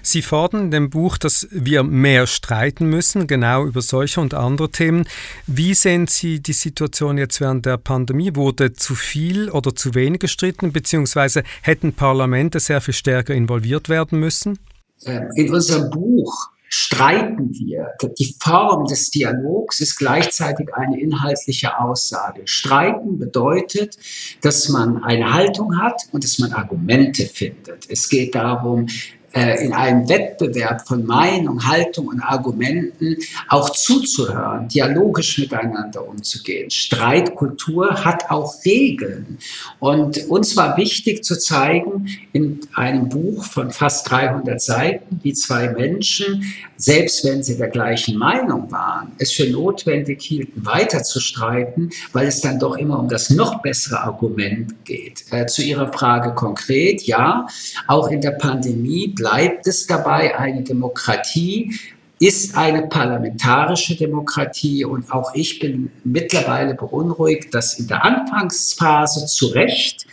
Sie 0.03 0.23
fordern 0.23 0.65
in 0.65 0.71
dem 0.71 0.91
Buch, 0.91 1.19
dass 1.19 1.49
wir 1.51 1.83
mehr 1.83 2.27
streiten 2.27 2.87
müssen, 2.87 3.27
genau 3.27 3.67
über 3.67 3.83
solche 3.83 4.21
und 4.21 4.35
andere 4.35 4.71
Themen. 4.71 5.07
Wie 5.47 5.75
sehen 5.75 6.07
Sie 6.07 6.41
die 6.41 6.53
Situation 6.53 7.19
jetzt 7.19 7.41
während 7.41 7.67
der 7.67 7.77
Pandemie? 7.77 8.35
Wurde 8.37 8.73
zu 8.73 8.95
viel 8.95 9.51
oder 9.51 9.75
zu 9.75 9.95
wenig 9.95 10.21
gestritten, 10.21 10.73
beziehungsweise 10.73 11.43
hätten 11.63 11.93
Parlamente 11.93 12.61
sehr 12.61 12.81
viel 12.81 12.95
stärker 12.95 13.35
involviert 13.35 13.89
werden 13.89 14.21
müssen? 14.21 14.59
Ähm, 15.05 15.29
in 15.35 15.53
unserem 15.53 15.91
Buch 15.91 16.51
streiten 16.71 17.51
wir. 17.53 17.89
Die 18.19 18.37
Form 18.41 18.87
des 18.87 19.11
Dialogs 19.11 19.81
ist 19.81 19.97
gleichzeitig 19.97 20.73
eine 20.73 21.01
inhaltliche 21.01 21.79
Aussage. 21.79 22.43
Streiten 22.45 23.19
bedeutet, 23.19 23.99
dass 24.41 24.69
man 24.69 25.03
eine 25.03 25.33
Haltung 25.33 25.77
hat 25.81 26.03
und 26.13 26.23
dass 26.23 26.39
man 26.39 26.53
Argumente 26.53 27.27
findet. 27.27 27.91
Es 27.91 28.09
geht 28.09 28.37
darum, 28.37 28.87
äh, 28.87 29.20
in 29.33 29.73
einem 29.73 30.09
Wettbewerb 30.09 30.89
von 30.89 31.07
Meinung, 31.07 31.65
Haltung 31.65 32.09
und 32.09 32.21
Argumenten 32.21 33.17
auch 33.49 33.71
zuzuhören, 33.71 34.67
dialogisch 34.69 35.39
miteinander 35.39 36.07
umzugehen. 36.07 36.71
Streitkultur 36.71 38.05
hat 38.05 38.31
auch 38.31 38.55
Regeln. 38.65 39.39
Und 39.79 40.27
uns 40.29 40.57
war 40.57 40.77
wichtig 40.77 41.23
zu 41.23 41.39
zeigen, 41.39 42.09
in 42.33 42.61
einem 42.75 43.09
Buch 43.09 43.45
von 43.45 43.71
fast 43.71 44.11
300 44.11 44.61
Seiten, 44.61 45.21
wie 45.23 45.33
zwei 45.33 45.69
Menschen, 45.71 46.45
selbst 46.81 47.25
wenn 47.25 47.43
sie 47.43 47.57
der 47.57 47.69
gleichen 47.69 48.17
Meinung 48.17 48.71
waren, 48.73 49.13
es 49.19 49.33
für 49.33 49.49
notwendig 49.49 50.23
hielten, 50.23 50.65
weiter 50.65 51.03
zu 51.03 51.21
streiten, 51.21 51.91
weil 52.13 52.27
es 52.27 52.41
dann 52.41 52.59
doch 52.59 52.77
immer 52.77 52.99
um 52.99 53.09
das 53.09 53.31
noch 53.31 53.63
bessere 53.63 54.01
Argument 54.01 54.85
geht. 54.85 55.25
Äh, 55.31 55.47
zu 55.47 55.63
Ihrer 55.63 55.93
Frage 55.93 56.35
konkret, 56.35 57.03
ja, 57.03 57.47
auch 57.87 58.09
in 58.09 58.21
der 58.21 58.33
Pandemie 58.33 59.09
bleibt 59.09 59.67
es 59.67 59.87
dabei, 59.87 60.39
eine 60.39 60.63
Demokratie 60.63 61.75
ist 62.21 62.55
eine 62.55 62.87
parlamentarische 62.87 63.97
Demokratie 63.97 64.85
und 64.85 65.11
auch 65.11 65.35
ich 65.35 65.59
bin 65.59 65.91
mittlerweile 66.05 66.75
beunruhigt, 66.75 67.55
dass 67.55 67.79
in 67.79 67.89
der 67.89 68.05
Anfangsphase 68.05 69.25
zu 69.25 69.47
Recht 69.47 70.07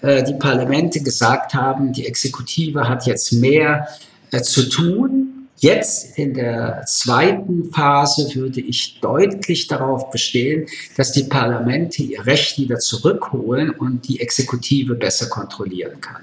äh, 0.00 0.22
die 0.22 0.34
Parlamente 0.34 1.02
gesagt 1.02 1.52
haben, 1.52 1.92
die 1.92 2.06
Exekutive 2.06 2.88
hat 2.88 3.06
jetzt 3.06 3.32
mehr 3.32 3.86
äh, 4.30 4.40
zu 4.40 4.68
tun. 4.70 5.19
Jetzt 5.62 6.18
in 6.18 6.32
der 6.32 6.84
zweiten 6.86 7.70
Phase 7.70 8.34
würde 8.34 8.60
ich 8.62 8.98
deutlich 9.00 9.66
darauf 9.66 10.10
bestehen, 10.10 10.66
dass 10.96 11.12
die 11.12 11.24
Parlamente 11.24 12.02
ihr 12.02 12.24
Recht 12.24 12.58
wieder 12.58 12.78
zurückholen 12.78 13.68
und 13.68 14.08
die 14.08 14.20
Exekutive 14.20 14.94
besser 14.94 15.28
kontrollieren 15.28 16.00
kann. 16.00 16.22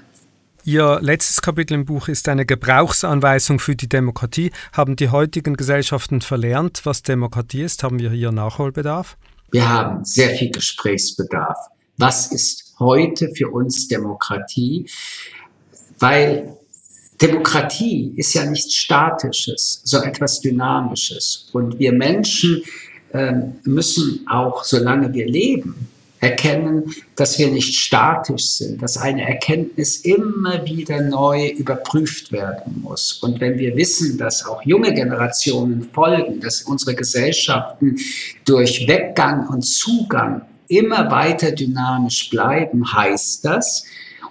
Ihr 0.64 0.98
letztes 1.00 1.40
Kapitel 1.40 1.74
im 1.74 1.84
Buch 1.84 2.08
ist 2.08 2.28
eine 2.28 2.46
Gebrauchsanweisung 2.46 3.60
für 3.60 3.76
die 3.76 3.88
Demokratie. 3.88 4.50
Haben 4.72 4.96
die 4.96 5.10
heutigen 5.10 5.54
Gesellschaften 5.54 6.20
verlernt, 6.20 6.80
was 6.84 7.02
Demokratie 7.02 7.62
ist? 7.62 7.84
Haben 7.84 8.00
wir 8.00 8.10
hier 8.10 8.32
Nachholbedarf? 8.32 9.16
Wir 9.52 9.68
haben 9.68 10.04
sehr 10.04 10.30
viel 10.30 10.50
Gesprächsbedarf. 10.50 11.56
Was 11.96 12.32
ist 12.32 12.74
heute 12.80 13.30
für 13.36 13.48
uns 13.50 13.86
Demokratie? 13.86 14.90
Weil 16.00 16.57
Demokratie 17.20 18.12
ist 18.16 18.34
ja 18.34 18.44
nichts 18.44 18.74
Statisches, 18.74 19.80
sondern 19.84 20.10
etwas 20.10 20.40
Dynamisches. 20.40 21.48
Und 21.52 21.78
wir 21.78 21.92
Menschen 21.92 22.62
äh, 23.12 23.32
müssen 23.64 24.26
auch, 24.28 24.64
solange 24.64 25.12
wir 25.12 25.26
leben, 25.26 25.88
erkennen, 26.20 26.92
dass 27.14 27.38
wir 27.38 27.48
nicht 27.48 27.76
statisch 27.76 28.46
sind, 28.46 28.82
dass 28.82 28.96
eine 28.98 29.22
Erkenntnis 29.22 29.98
immer 29.98 30.64
wieder 30.64 31.00
neu 31.00 31.48
überprüft 31.50 32.32
werden 32.32 32.82
muss. 32.82 33.14
Und 33.22 33.40
wenn 33.40 33.58
wir 33.58 33.76
wissen, 33.76 34.18
dass 34.18 34.44
auch 34.44 34.62
junge 34.62 34.92
Generationen 34.92 35.88
folgen, 35.92 36.40
dass 36.40 36.62
unsere 36.62 36.94
Gesellschaften 36.94 37.98
durch 38.44 38.86
Weggang 38.88 39.48
und 39.48 39.62
Zugang 39.62 40.42
immer 40.66 41.10
weiter 41.10 41.52
dynamisch 41.52 42.30
bleiben, 42.30 42.92
heißt 42.92 43.44
das, 43.44 43.84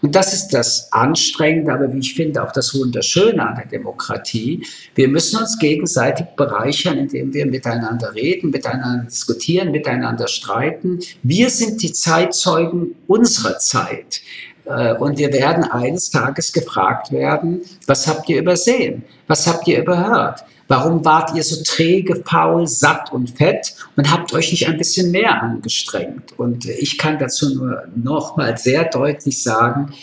und 0.07 0.15
das 0.15 0.33
ist 0.33 0.53
das 0.53 0.93
Anstrengende, 0.93 1.73
aber 1.73 1.91
wie 1.91 1.99
ich 1.99 2.15
finde 2.15 2.41
auch 2.41 2.53
das 2.53 2.73
Wunderschöne 2.73 3.45
an 3.45 3.55
der 3.55 3.65
Demokratie. 3.65 4.65
Wir 4.95 5.09
müssen 5.09 5.37
uns 5.37 5.59
gegenseitig 5.59 6.27
bereichern, 6.37 6.97
indem 6.97 7.33
wir 7.33 7.45
miteinander 7.45 8.15
reden, 8.15 8.51
miteinander 8.51 9.03
diskutieren, 9.03 9.69
miteinander 9.69 10.29
streiten. 10.29 10.99
Wir 11.23 11.49
sind 11.49 11.83
die 11.83 11.91
Zeitzeugen 11.91 12.95
unserer 13.05 13.59
Zeit. 13.59 14.21
Äh, 14.67 14.95
und 14.95 15.17
wir 15.17 15.31
werden 15.31 15.63
eines 15.63 16.09
Tages 16.09 16.51
gefragt 16.51 17.11
werden, 17.11 17.61
was 17.85 18.07
habt 18.07 18.29
ihr 18.29 18.39
übersehen? 18.39 19.03
Was 19.27 19.47
habt 19.47 19.67
ihr 19.67 19.81
überhört? 19.81 20.43
Warum 20.67 21.05
wart 21.05 21.33
ihr 21.33 21.43
so 21.43 21.63
träge, 21.63 22.21
faul, 22.25 22.67
satt 22.67 23.11
und 23.13 23.29
fett 23.37 23.73
und 23.95 24.11
habt 24.11 24.33
euch 24.33 24.51
nicht 24.51 24.67
ein 24.67 24.77
bisschen 24.77 25.11
mehr 25.11 25.41
angestrengt? 25.41 26.37
Und 26.37 26.65
ich 26.65 26.97
kann 26.97 27.17
dazu 27.17 27.55
nur 27.55 27.83
nochmal 27.95 28.57
sehr 28.57 28.85
deutlich 28.85 29.41
sagen, 29.41 29.93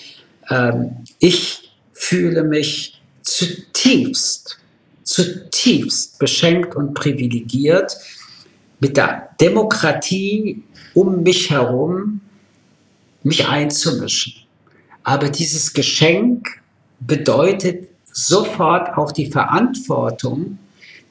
ähm, 0.48 0.96
ich 1.18 1.70
fühle 1.92 2.44
mich 2.44 3.02
zutiefst, 3.22 4.58
zutiefst 5.02 6.18
beschenkt 6.18 6.74
und 6.74 6.94
privilegiert, 6.94 7.96
mit 8.80 8.96
der 8.96 9.30
Demokratie 9.40 10.62
um 10.94 11.22
mich 11.22 11.50
herum 11.50 12.20
mich 13.22 13.46
einzumischen. 13.46 14.43
Aber 15.04 15.28
dieses 15.28 15.72
Geschenk 15.72 16.48
bedeutet 17.00 17.88
sofort 18.12 18.96
auch 18.96 19.12
die 19.12 19.30
Verantwortung, 19.30 20.58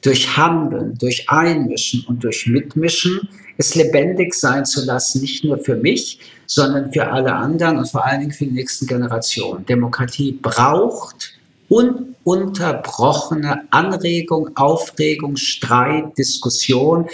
durch 0.04 0.36
Handeln, 0.36 0.98
durch 0.98 1.30
Einmischen 1.30 2.04
und 2.06 2.22
durch 2.22 2.46
Mitmischen 2.46 3.26
es 3.56 3.74
lebendig 3.74 4.34
sein 4.34 4.66
zu 4.66 4.84
lassen, 4.84 5.22
nicht 5.22 5.44
nur 5.44 5.58
für 5.58 5.76
mich, 5.76 6.18
sondern 6.46 6.92
für 6.92 7.10
alle 7.10 7.34
anderen 7.34 7.78
und 7.78 7.88
vor 7.88 8.04
allen 8.04 8.20
Dingen 8.20 8.32
für 8.32 8.44
die 8.44 8.52
nächsten 8.52 8.86
Generationen. 8.86 9.64
Demokratie 9.64 10.32
braucht 10.32 11.38
ununterbrochene 11.68 13.62
Anregung, 13.70 14.54
Aufregung, 14.56 15.36
Streit, 15.36 16.18
Diskussion 16.18 17.08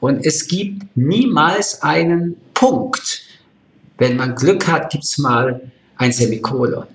und 0.00 0.24
es 0.24 0.46
gibt 0.46 0.96
niemals 0.96 1.82
einen 1.82 2.36
Punkt. 2.54 3.22
Wenn 3.98 4.16
man 4.16 4.36
Glück 4.36 4.68
hat, 4.68 4.90
gibt 4.90 5.04
es 5.04 5.18
mal 5.18 5.72
ein 5.96 6.12
Semikolon. 6.12 6.86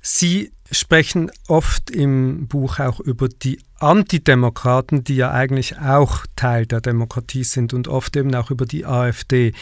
Sie 0.00 0.52
sprechen 0.70 1.30
oft 1.48 1.90
im 1.90 2.46
Buch 2.46 2.78
auch 2.78 3.00
über 3.00 3.28
die 3.28 3.60
Antidemokraten, 3.78 5.04
die 5.04 5.16
ja 5.16 5.30
eigentlich 5.30 5.78
auch 5.78 6.26
Teil 6.36 6.66
der 6.66 6.80
Demokratie 6.80 7.44
sind 7.44 7.74
und 7.74 7.88
oft 7.88 8.16
eben 8.16 8.34
auch 8.34 8.50
über 8.50 8.66
die 8.66 8.86
AfD. 8.86 9.52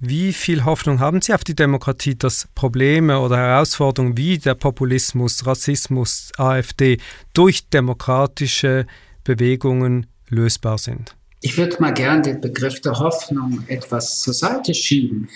Wie 0.00 0.32
viel 0.32 0.64
Hoffnung 0.64 1.00
haben 1.00 1.22
Sie 1.22 1.32
auf 1.32 1.44
die 1.44 1.54
Demokratie, 1.54 2.14
dass 2.14 2.48
Probleme 2.54 3.20
oder 3.20 3.36
Herausforderungen 3.36 4.16
wie 4.16 4.38
der 4.38 4.54
Populismus, 4.54 5.46
Rassismus, 5.46 6.32
AfD 6.36 6.98
durch 7.32 7.68
demokratische 7.68 8.86
Bewegungen 9.22 10.06
lösbar 10.28 10.78
sind? 10.78 11.16
Ich 11.40 11.56
würde 11.56 11.76
mal 11.80 11.92
gern 11.92 12.22
den 12.22 12.40
Begriff 12.40 12.80
der 12.80 12.98
Hoffnung 12.98 13.64
etwas 13.68 14.20
zur 14.20 14.34
Seite 14.34 14.74
schieben. 14.74 15.28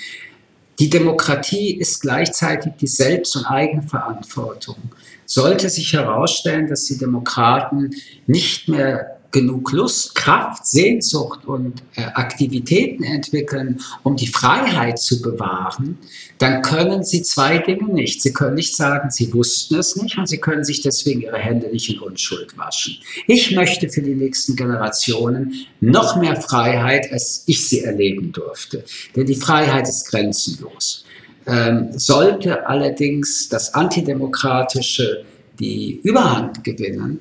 Die 0.78 0.90
Demokratie 0.90 1.75
ist 1.76 2.00
gleichzeitig 2.00 2.75
die 2.80 2.87
Selbst- 2.87 3.37
und 3.37 3.47
Eigenverantwortung. 3.47 4.76
Sollte 5.26 5.68
sich 5.68 5.92
herausstellen, 5.92 6.68
dass 6.68 6.85
die 6.85 6.99
Demokraten 6.99 7.90
nicht 8.26 8.68
mehr 8.68 9.17
genug 9.30 9.73
Lust, 9.73 10.14
Kraft, 10.14 10.66
Sehnsucht 10.66 11.44
und 11.47 11.82
äh, 11.97 12.02
Aktivitäten 12.02 13.04
entwickeln, 13.04 13.80
um 14.02 14.16
die 14.16 14.26
Freiheit 14.26 14.99
zu 14.99 15.20
bewahren, 15.20 15.99
dann 16.38 16.62
können 16.62 17.04
sie 17.04 17.23
zwei 17.23 17.58
Dinge 17.58 17.92
nicht. 17.92 18.23
Sie 18.23 18.32
können 18.32 18.54
nicht 18.54 18.75
sagen, 18.75 19.11
sie 19.11 19.32
wussten 19.35 19.76
es 19.76 19.97
nicht 19.97 20.16
und 20.16 20.28
sie 20.28 20.38
können 20.38 20.64
sich 20.64 20.80
deswegen 20.80 21.20
ihre 21.20 21.38
Hände 21.38 21.68
nicht 21.68 21.90
in 21.90 21.99
Unschuld 21.99 22.56
waschen. 22.56 22.97
Ich 23.26 23.54
möchte 23.54 23.90
für 23.90 24.02
die 24.02 24.14
nächsten 24.14 24.56
Generationen 24.56 25.54
noch 25.80 26.16
mehr 26.16 26.40
Freiheit, 26.40 27.12
als 27.12 27.42
ich 27.47 27.68
sie 27.68 27.80
erleben 27.80 28.32
durfte. 28.32 28.85
Denn 29.14 29.26
die 29.26 29.35
Freiheit 29.35 29.88
ist 29.88 30.11
grenzenlos. 30.11 31.04
Ähm, 31.47 31.88
sollte 31.99 32.66
allerdings 32.66 33.49
das 33.49 33.75
Antidemokratische 33.75 35.25
die 35.58 36.00
Überhand 36.02 36.62
gewinnen, 36.62 37.20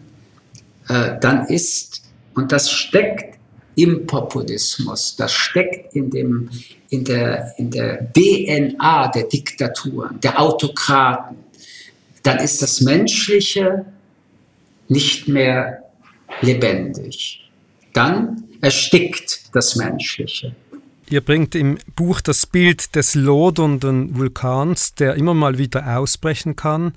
äh, 0.89 1.19
dann 1.19 1.45
ist, 1.47 2.03
und 2.33 2.51
das 2.51 2.71
steckt 2.71 3.37
im 3.75 4.07
Populismus, 4.07 5.15
das 5.15 5.31
steckt 5.31 5.95
in, 5.95 6.09
dem, 6.09 6.49
in, 6.89 7.03
der, 7.03 7.53
in 7.57 7.69
der 7.69 8.11
DNA 8.11 9.09
der 9.09 9.23
Diktaturen, 9.23 10.19
der 10.19 10.39
Autokraten, 10.39 11.37
dann 12.23 12.39
ist 12.39 12.61
das 12.61 12.81
Menschliche 12.81 13.85
nicht 14.87 15.27
mehr 15.27 15.83
lebendig. 16.41 17.49
Dann 17.93 18.43
erstickt 18.61 19.43
das 19.53 19.75
Menschliche. 19.75 20.55
Ihr 21.09 21.21
bringt 21.21 21.55
im 21.55 21.77
Buch 21.95 22.19
das 22.19 22.45
Bild 22.45 22.95
des 22.95 23.15
lodernden 23.15 24.17
Vulkans, 24.17 24.93
der 24.95 25.15
immer 25.15 25.33
mal 25.33 25.57
wieder 25.57 25.97
ausbrechen 25.97 26.55
kann. 26.55 26.93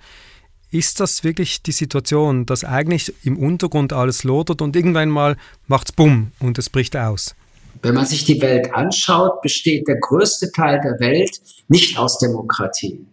Ist 0.73 1.01
das 1.01 1.25
wirklich 1.25 1.63
die 1.63 1.73
Situation, 1.73 2.47
dass 2.47 2.63
eigentlich 2.63 3.13
im 3.25 3.37
Untergrund 3.37 3.93
alles 3.93 4.23
lodert 4.23 4.63
und 4.63 4.77
irgendwann 4.77 5.09
mal 5.09 5.37
macht 5.67 5.89
es 5.89 5.93
bumm 5.93 6.31
und 6.39 6.59
es 6.59 6.71
bricht 6.71 6.97
aus? 6.97 7.35
Wenn 7.83 7.95
man 7.95 8.07
sich 8.07 8.25
die 8.25 8.41
Welt 8.41 8.73
anschaut, 8.73 9.43
besteht 9.43 9.89
der 9.89 9.97
größte 9.97 10.53
Teil 10.53 10.81
der 10.81 11.01
Welt 11.01 11.41
nicht 11.67 11.99
aus 11.99 12.19
Demokratie, 12.19 13.05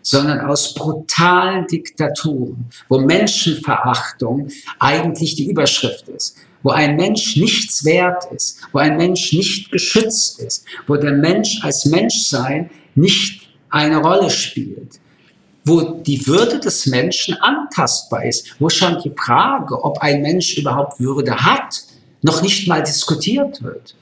sondern 0.00 0.40
aus 0.40 0.72
brutalen 0.72 1.66
Diktaturen, 1.66 2.70
wo 2.88 2.98
Menschenverachtung 2.98 4.48
eigentlich 4.78 5.34
die 5.34 5.50
Überschrift 5.50 6.08
ist, 6.08 6.38
wo 6.62 6.70
ein 6.70 6.96
Mensch 6.96 7.36
nichts 7.36 7.84
wert 7.84 8.24
ist, 8.34 8.62
wo 8.72 8.78
ein 8.78 8.96
Mensch 8.96 9.34
nicht 9.34 9.70
geschützt 9.70 10.40
ist, 10.40 10.64
wo 10.86 10.96
der 10.96 11.12
Mensch 11.12 11.60
als 11.62 11.84
Menschsein 11.84 12.70
nicht 12.94 13.50
eine 13.68 13.98
Rolle 13.98 14.30
spielt 14.30 15.01
wo 15.64 15.80
die 15.80 16.26
Würde 16.26 16.58
des 16.58 16.86
Menschen 16.86 17.34
antastbar 17.40 18.24
ist, 18.24 18.56
wo 18.58 18.68
schon 18.68 19.00
die 19.02 19.10
Frage, 19.10 19.82
ob 19.82 19.98
ein 19.98 20.22
Mensch 20.22 20.58
überhaupt 20.58 20.98
Würde 20.98 21.36
hat, 21.36 21.82
noch 22.22 22.42
nicht 22.42 22.68
mal 22.68 22.82
diskutiert 22.82 23.62
wird. 23.62 23.94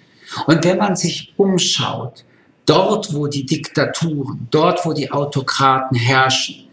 Und 0.47 0.65
wenn 0.65 0.79
man 0.79 0.97
sich 0.97 1.35
umschaut, 1.37 2.25
dort 2.67 3.13
wo 3.15 3.27
die 3.27 3.45
Diktaturen, 3.45 4.47
dort 4.51 4.85
wo 4.87 4.93
die 4.93 5.11
Autokraten 5.11 5.97
herrschen, 5.97 6.69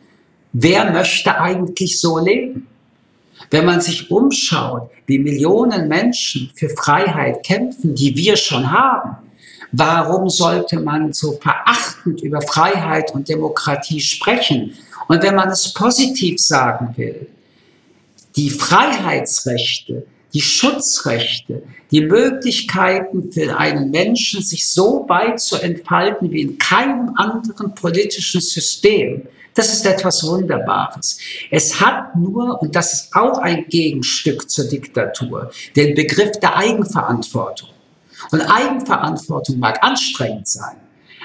wer 0.53 0.91
möchte 0.91 1.39
eigentlich 1.39 1.99
so 1.99 2.19
leben? 2.19 2.67
Wenn 3.49 3.65
man 3.65 3.81
sich 3.81 4.09
umschaut, 4.11 4.89
wie 5.05 5.19
Millionen 5.19 5.87
Menschen 5.87 6.51
für 6.55 6.69
Freiheit 6.69 7.43
kämpfen, 7.43 7.95
die 7.95 8.15
wir 8.15 8.35
schon 8.35 8.71
haben, 8.71 9.17
Warum 9.71 10.29
sollte 10.29 10.79
man 10.79 11.13
so 11.13 11.33
verachtend 11.33 12.21
über 12.21 12.41
Freiheit 12.41 13.13
und 13.13 13.27
Demokratie 13.27 13.99
sprechen? 13.99 14.73
Und 15.07 15.23
wenn 15.23 15.35
man 15.35 15.49
es 15.49 15.73
positiv 15.73 16.39
sagen 16.39 16.93
will, 16.97 17.27
die 18.35 18.49
Freiheitsrechte, 18.49 20.05
die 20.33 20.41
Schutzrechte, 20.41 21.63
die 21.91 22.01
Möglichkeiten 22.01 23.31
für 23.31 23.57
einen 23.57 23.91
Menschen, 23.91 24.41
sich 24.41 24.71
so 24.71 25.05
weit 25.07 25.39
zu 25.39 25.55
entfalten 25.55 26.31
wie 26.31 26.41
in 26.41 26.57
keinem 26.57 27.13
anderen 27.15 27.73
politischen 27.73 28.41
System, 28.41 29.23
das 29.55 29.73
ist 29.73 29.87
etwas 29.87 30.23
Wunderbares. 30.23 31.17
Es 31.49 31.81
hat 31.81 32.15
nur, 32.15 32.61
und 32.61 32.75
das 32.75 32.93
ist 32.93 33.15
auch 33.15 33.39
ein 33.39 33.65
Gegenstück 33.67 34.49
zur 34.49 34.65
Diktatur, 34.65 35.51
den 35.75 35.95
Begriff 35.95 36.39
der 36.39 36.55
Eigenverantwortung. 36.55 37.69
Und 38.31 38.41
Eigenverantwortung 38.41 39.59
mag 39.59 39.83
anstrengend 39.83 40.47
sein, 40.47 40.77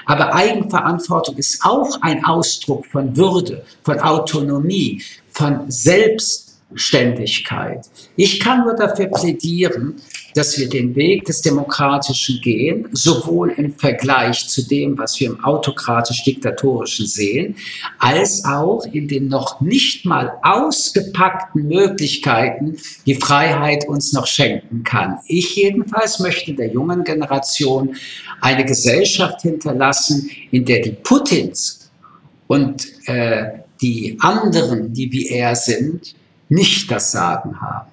aber 0.05 0.35
Eigenverantwortung 0.35 1.37
ist 1.37 1.65
auch 1.65 2.03
ein 2.03 2.25
Ausdruck 2.25 2.85
von 2.87 3.17
Würde, 3.17 3.65
von 3.83 4.01
Autonomie, 4.01 5.01
von 5.31 5.71
Selbstständigkeit. 5.71 7.87
Ich 8.17 8.41
kann 8.41 8.65
nur 8.65 8.75
dafür 8.75 9.07
plädieren, 9.07 10.03
dass 10.35 10.59
wir 10.59 10.69
den 10.69 10.95
Weg 10.95 11.25
des 11.25 11.43
Demokratischen 11.43 12.41
gehen, 12.41 12.89
sowohl 12.93 13.51
im 13.53 13.75
Vergleich 13.75 14.49
zu 14.49 14.67
dem, 14.67 14.99
was 14.99 15.19
wir 15.21 15.29
im 15.29 15.45
autokratisch-diktatorischen 15.45 17.07
sehen, 17.07 17.57
als 17.99 18.45
auch 18.45 18.85
in 18.87 19.09
den 19.09 19.29
noch 19.29 19.61
nicht 19.61 20.05
mal 20.05 20.33
ausgepackten 20.43 21.67
Möglichkeiten, 21.67 22.77
die 23.07 23.15
Freiheit 23.15 23.89
uns 23.89 24.13
noch 24.13 24.27
schenken 24.27 24.85
kann. 24.85 25.19
Ich 25.27 25.57
jedenfalls 25.57 26.19
möchte 26.19 26.55
der 26.55 26.73
jungen 26.73 27.05
Generation 27.05 27.97
eine 28.41 28.65
Gesellschaft 28.65 29.43
hinterlassen, 29.43 30.31
in 30.51 30.65
der 30.65 30.81
die 30.81 30.93
Putins 30.93 31.91
und 32.47 32.87
äh, 33.07 33.63
die 33.81 34.17
anderen, 34.21 34.93
die 34.93 35.11
wie 35.13 35.29
er 35.29 35.57
sind, 35.57 36.15
nicht 36.49 36.91
das 36.91 37.13
Sagen 37.13 37.61
haben. 37.61 37.92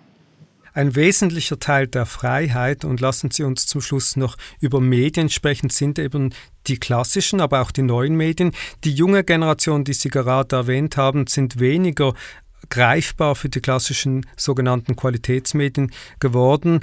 Ein 0.73 0.95
wesentlicher 0.95 1.59
Teil 1.59 1.87
der 1.87 2.05
Freiheit, 2.05 2.85
und 2.85 2.99
lassen 2.99 3.31
Sie 3.31 3.43
uns 3.43 3.67
zum 3.67 3.81
Schluss 3.81 4.15
noch 4.15 4.37
über 4.59 4.79
Medien 4.79 5.29
sprechen, 5.29 5.69
sind 5.69 5.99
eben 5.99 6.33
die 6.67 6.77
klassischen, 6.77 7.41
aber 7.41 7.61
auch 7.61 7.71
die 7.71 7.81
neuen 7.81 8.15
Medien. 8.15 8.51
Die 8.83 8.93
junge 8.93 9.23
Generation, 9.23 9.83
die 9.83 9.93
Sie 9.93 10.09
gerade 10.09 10.55
erwähnt 10.55 10.97
haben, 10.97 11.27
sind 11.27 11.59
weniger 11.59 12.13
greifbar 12.69 13.35
für 13.35 13.49
die 13.49 13.61
klassischen 13.61 14.25
sogenannten 14.35 14.95
Qualitätsmedien 14.95 15.91
geworden. 16.19 16.81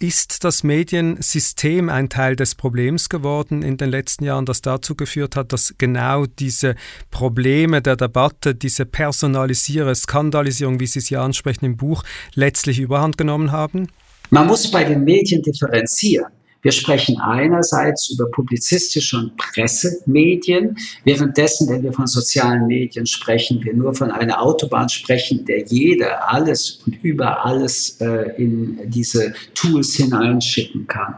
Ist 0.00 0.44
das 0.44 0.62
Mediensystem 0.62 1.88
ein 1.88 2.08
Teil 2.08 2.36
des 2.36 2.54
Problems 2.54 3.08
geworden 3.08 3.62
in 3.62 3.78
den 3.78 3.90
letzten 3.90 4.22
Jahren, 4.22 4.46
das 4.46 4.62
dazu 4.62 4.94
geführt 4.94 5.34
hat, 5.34 5.52
dass 5.52 5.74
genau 5.76 6.24
diese 6.26 6.76
Probleme 7.10 7.82
der 7.82 7.96
Debatte, 7.96 8.54
diese 8.54 8.86
Personalisierung, 8.86 9.96
Skandalisierung, 9.96 10.78
wie 10.78 10.86
Sie 10.86 11.00
sie 11.00 11.16
ansprechen 11.16 11.64
im 11.64 11.76
Buch, 11.76 12.04
letztlich 12.34 12.78
überhand 12.78 13.18
genommen 13.18 13.50
haben? 13.50 13.88
Man 14.30 14.46
muss 14.46 14.70
bei 14.70 14.84
den 14.84 15.02
Medien 15.02 15.42
differenzieren. 15.42 16.37
Wir 16.62 16.72
sprechen 16.72 17.20
einerseits 17.20 18.10
über 18.10 18.30
publizistische 18.30 19.16
und 19.16 19.36
Pressemedien, 19.36 20.76
währenddessen, 21.04 21.68
wenn 21.68 21.82
wir 21.82 21.92
von 21.92 22.06
sozialen 22.06 22.66
Medien 22.66 23.06
sprechen, 23.06 23.62
wir 23.62 23.74
nur 23.74 23.94
von 23.94 24.10
einer 24.10 24.42
Autobahn 24.42 24.88
sprechen, 24.88 25.44
der 25.44 25.64
jeder 25.64 26.28
alles 26.32 26.80
und 26.84 27.02
über 27.04 27.44
alles 27.44 28.00
äh, 28.00 28.34
in 28.36 28.90
diese 28.90 29.34
Tools 29.54 29.94
hineinschicken 29.94 30.86
kann. 30.86 31.14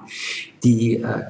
Die 0.63 0.97
äh, 0.97 1.23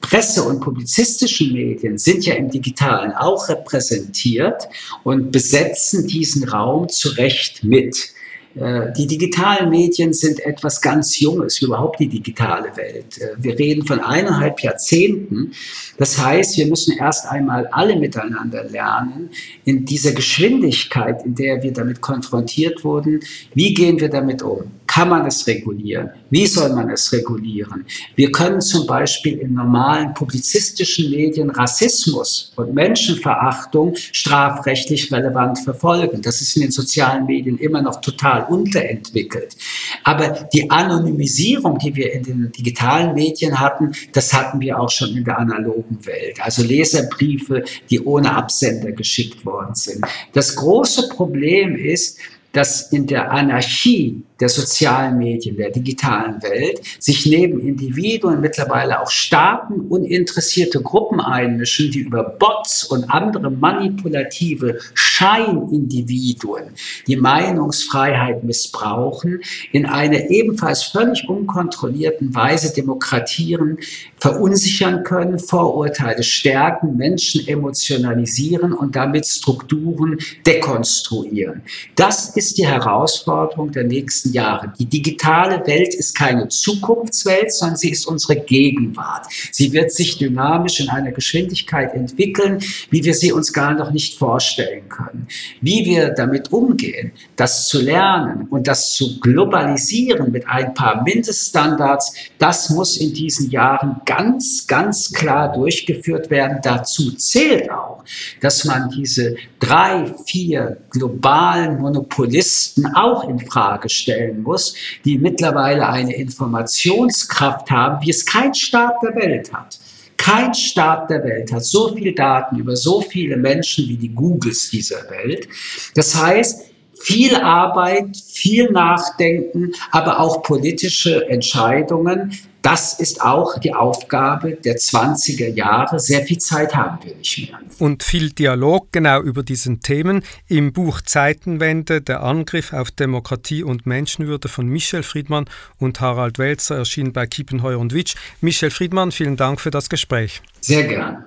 Presse- 0.00 0.44
und 0.44 0.60
publizistischen 0.60 1.52
Medien 1.52 1.98
sind 1.98 2.24
ja 2.24 2.34
im 2.34 2.50
digitalen 2.50 3.12
auch 3.12 3.48
repräsentiert 3.48 4.68
und 5.04 5.30
besetzen 5.30 6.06
diesen 6.06 6.48
Raum 6.48 6.88
zu 6.88 7.10
Recht 7.10 7.64
mit. 7.64 8.14
Äh, 8.58 8.92
die 8.96 9.06
digitalen 9.06 9.70
Medien 9.70 10.12
sind 10.12 10.40
etwas 10.40 10.80
ganz 10.80 11.20
Junges, 11.20 11.62
überhaupt 11.62 12.00
die 12.00 12.08
digitale 12.08 12.76
Welt. 12.76 13.18
Äh, 13.18 13.34
wir 13.38 13.58
reden 13.58 13.86
von 13.86 14.00
eineinhalb 14.00 14.60
Jahrzehnten. 14.60 15.52
Das 15.96 16.18
heißt, 16.18 16.56
wir 16.58 16.66
müssen 16.66 16.96
erst 16.98 17.26
einmal 17.26 17.66
alle 17.68 17.96
miteinander 17.96 18.64
lernen, 18.64 19.30
in 19.64 19.84
dieser 19.84 20.12
Geschwindigkeit, 20.12 21.24
in 21.24 21.34
der 21.34 21.62
wir 21.62 21.72
damit 21.72 22.00
konfrontiert 22.00 22.84
wurden, 22.84 23.20
wie 23.54 23.74
gehen 23.74 24.00
wir 24.00 24.08
damit 24.08 24.42
um? 24.42 24.70
Kann 24.86 25.10
man 25.10 25.26
es 25.26 25.46
regulieren? 25.46 26.10
Wie 26.30 26.46
soll 26.46 26.74
man 26.74 26.88
es 26.88 27.12
regulieren? 27.12 27.84
Wir 28.16 28.32
können 28.32 28.60
zum 28.62 28.86
Beispiel 28.86 29.38
in 29.38 29.52
normalen 29.52 30.14
publizistischen 30.14 31.10
Medien 31.10 31.50
Rassismus 31.50 32.52
und 32.56 32.74
Menschenverachtung 32.74 33.94
strafrechtlich 33.94 35.12
relevant 35.12 35.58
verfolgen. 35.58 36.22
Das 36.22 36.40
ist 36.40 36.56
in 36.56 36.62
den 36.62 36.70
sozialen 36.70 37.26
Medien 37.26 37.58
immer 37.58 37.82
noch 37.82 38.00
total 38.00 38.46
unterentwickelt. 38.50 39.56
Aber 40.04 40.48
die 40.52 40.70
Anonymisierung, 40.70 41.78
die 41.78 41.94
wir 41.94 42.12
in 42.12 42.22
den 42.22 42.52
digitalen 42.52 43.14
Medien 43.14 43.58
hatten, 43.58 43.92
das 44.12 44.32
hatten 44.32 44.60
wir 44.60 44.78
auch 44.78 44.90
schon 44.90 45.16
in 45.16 45.24
der 45.24 45.38
analogen 45.38 46.04
Welt. 46.06 46.40
Also 46.40 46.62
Leserbriefe, 46.62 47.64
die 47.90 48.00
ohne 48.00 48.34
Absender 48.34 48.92
geschickt 48.92 49.44
worden 49.44 49.74
sind. 49.74 50.04
Das 50.32 50.56
große 50.56 51.08
Problem 51.08 51.76
ist, 51.76 52.18
dass 52.52 52.92
in 52.92 53.06
der 53.06 53.30
Anarchie 53.30 54.22
der 54.40 54.48
sozialen 54.48 55.18
Medien, 55.18 55.56
der 55.56 55.70
digitalen 55.70 56.42
Welt, 56.42 56.80
sich 56.98 57.26
neben 57.26 57.60
Individuen 57.60 58.40
mittlerweile 58.40 59.00
auch 59.00 59.10
Staaten 59.10 59.80
und 59.80 60.04
interessierte 60.04 60.80
Gruppen 60.80 61.20
einmischen, 61.20 61.90
die 61.90 62.00
über 62.00 62.22
Bots 62.22 62.84
und 62.84 63.10
andere 63.10 63.50
manipulative 63.50 64.78
Scheinindividuen 64.94 66.64
die 67.06 67.16
Meinungsfreiheit 67.16 68.44
missbrauchen, 68.44 69.40
in 69.72 69.86
einer 69.86 70.30
ebenfalls 70.30 70.84
völlig 70.84 71.28
unkontrollierten 71.28 72.34
Weise 72.34 72.72
Demokratieren 72.72 73.78
verunsichern 74.18 75.02
können, 75.02 75.38
Vorurteile 75.38 76.22
stärken, 76.22 76.96
Menschen 76.96 77.46
emotionalisieren 77.48 78.72
und 78.72 78.94
damit 78.94 79.26
Strukturen 79.26 80.18
dekonstruieren. 80.46 81.62
Das 81.96 82.36
ist 82.36 82.58
die 82.58 82.66
Herausforderung 82.66 83.72
der 83.72 83.84
nächsten 83.84 84.27
nächsten 84.28 84.32
Jahre. 84.32 84.72
Die 84.78 84.86
digitale 84.86 85.66
Welt 85.66 85.94
ist 85.94 86.16
keine 86.16 86.48
Zukunftswelt, 86.48 87.52
sondern 87.52 87.76
sie 87.76 87.90
ist 87.90 88.06
unsere 88.06 88.36
Gegenwart. 88.36 89.26
Sie 89.52 89.72
wird 89.72 89.92
sich 89.92 90.18
dynamisch 90.18 90.80
in 90.80 90.88
einer 90.88 91.12
Geschwindigkeit 91.12 91.94
entwickeln, 91.94 92.60
wie 92.90 93.04
wir 93.04 93.14
sie 93.14 93.32
uns 93.32 93.52
gar 93.52 93.74
noch 93.74 93.90
nicht 93.90 94.18
vorstellen 94.18 94.88
können. 94.88 95.26
Wie 95.60 95.84
wir 95.84 96.10
damit 96.10 96.52
umgehen, 96.52 97.12
das 97.36 97.68
zu 97.68 97.80
lernen 97.80 98.46
und 98.50 98.66
das 98.66 98.94
zu 98.94 99.20
globalisieren 99.20 100.32
mit 100.32 100.46
ein 100.48 100.74
paar 100.74 101.02
Mindeststandards, 101.02 102.14
das 102.38 102.70
muss 102.70 102.96
in 102.96 103.12
diesen 103.12 103.50
Jahren 103.50 104.00
ganz, 104.04 104.66
ganz 104.66 105.12
klar 105.12 105.52
durchgeführt 105.52 106.30
werden. 106.30 106.58
Dazu 106.62 107.12
zählt 107.12 107.70
auch, 107.70 108.04
dass 108.40 108.64
man 108.64 108.90
diese 108.90 109.36
drei, 109.58 110.12
vier 110.26 110.78
globalen 110.90 111.80
Monopolisten 111.80 112.86
auch 112.94 113.28
in 113.28 113.38
Frage 113.38 113.88
stellt 113.88 114.17
stellen 114.18 114.42
muss, 114.42 114.74
die 115.04 115.18
mittlerweile 115.18 115.88
eine 115.88 116.14
Informationskraft 116.14 117.70
haben, 117.70 118.04
wie 118.04 118.10
es 118.10 118.24
kein 118.24 118.54
Staat 118.54 118.94
der 119.02 119.14
Welt 119.14 119.52
hat. 119.52 119.78
Kein 120.16 120.52
Staat 120.52 121.10
der 121.10 121.22
Welt 121.22 121.52
hat 121.52 121.64
so 121.64 121.94
viel 121.94 122.12
Daten 122.14 122.56
über 122.56 122.76
so 122.76 123.00
viele 123.00 123.36
Menschen 123.36 123.88
wie 123.88 123.96
die 123.96 124.14
Googles 124.14 124.70
dieser 124.70 125.08
Welt. 125.10 125.48
Das 125.94 126.14
heißt, 126.14 126.64
viel 127.00 127.36
Arbeit, 127.36 128.16
viel 128.16 128.70
Nachdenken, 128.72 129.72
aber 129.92 130.18
auch 130.18 130.42
politische 130.42 131.28
Entscheidungen. 131.28 132.36
Das 132.70 132.92
ist 132.92 133.22
auch 133.22 133.58
die 133.58 133.72
Aufgabe 133.72 134.52
der 134.52 134.76
20er 134.76 135.48
Jahre. 135.48 135.98
Sehr 135.98 136.26
viel 136.26 136.36
Zeit 136.36 136.76
haben 136.76 136.98
wir 137.02 137.16
nicht 137.16 137.50
mehr. 137.50 137.58
Und 137.78 138.02
viel 138.02 138.28
Dialog 138.28 138.92
genau 138.92 139.22
über 139.22 139.42
diesen 139.42 139.80
Themen 139.80 140.22
im 140.48 140.74
Buch 140.74 141.00
Zeitenwende, 141.00 142.02
der 142.02 142.22
Angriff 142.22 142.74
auf 142.74 142.90
Demokratie 142.90 143.62
und 143.62 143.86
Menschenwürde 143.86 144.48
von 144.48 144.66
Michel 144.66 145.02
Friedmann 145.02 145.46
und 145.78 146.02
Harald 146.02 146.38
Welzer 146.38 146.76
erschien 146.76 147.14
bei 147.14 147.26
Kiepenheuer 147.26 147.78
und 147.78 147.94
Witsch. 147.94 148.16
Michel 148.42 148.70
Friedmann, 148.70 149.12
vielen 149.12 149.38
Dank 149.38 149.62
für 149.62 149.70
das 149.70 149.88
Gespräch. 149.88 150.42
Sehr 150.60 150.84
gern. 150.84 151.24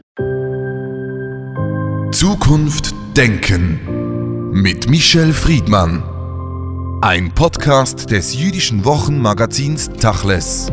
Zukunft 2.11 2.93
denken 3.17 4.51
mit 4.51 4.87
Michel 4.87 5.33
Friedmann. 5.33 6.03
Ein 7.01 7.33
Podcast 7.33 8.11
des 8.11 8.35
jüdischen 8.35 8.85
Wochenmagazins 8.85 9.89
Tachles. 9.99 10.71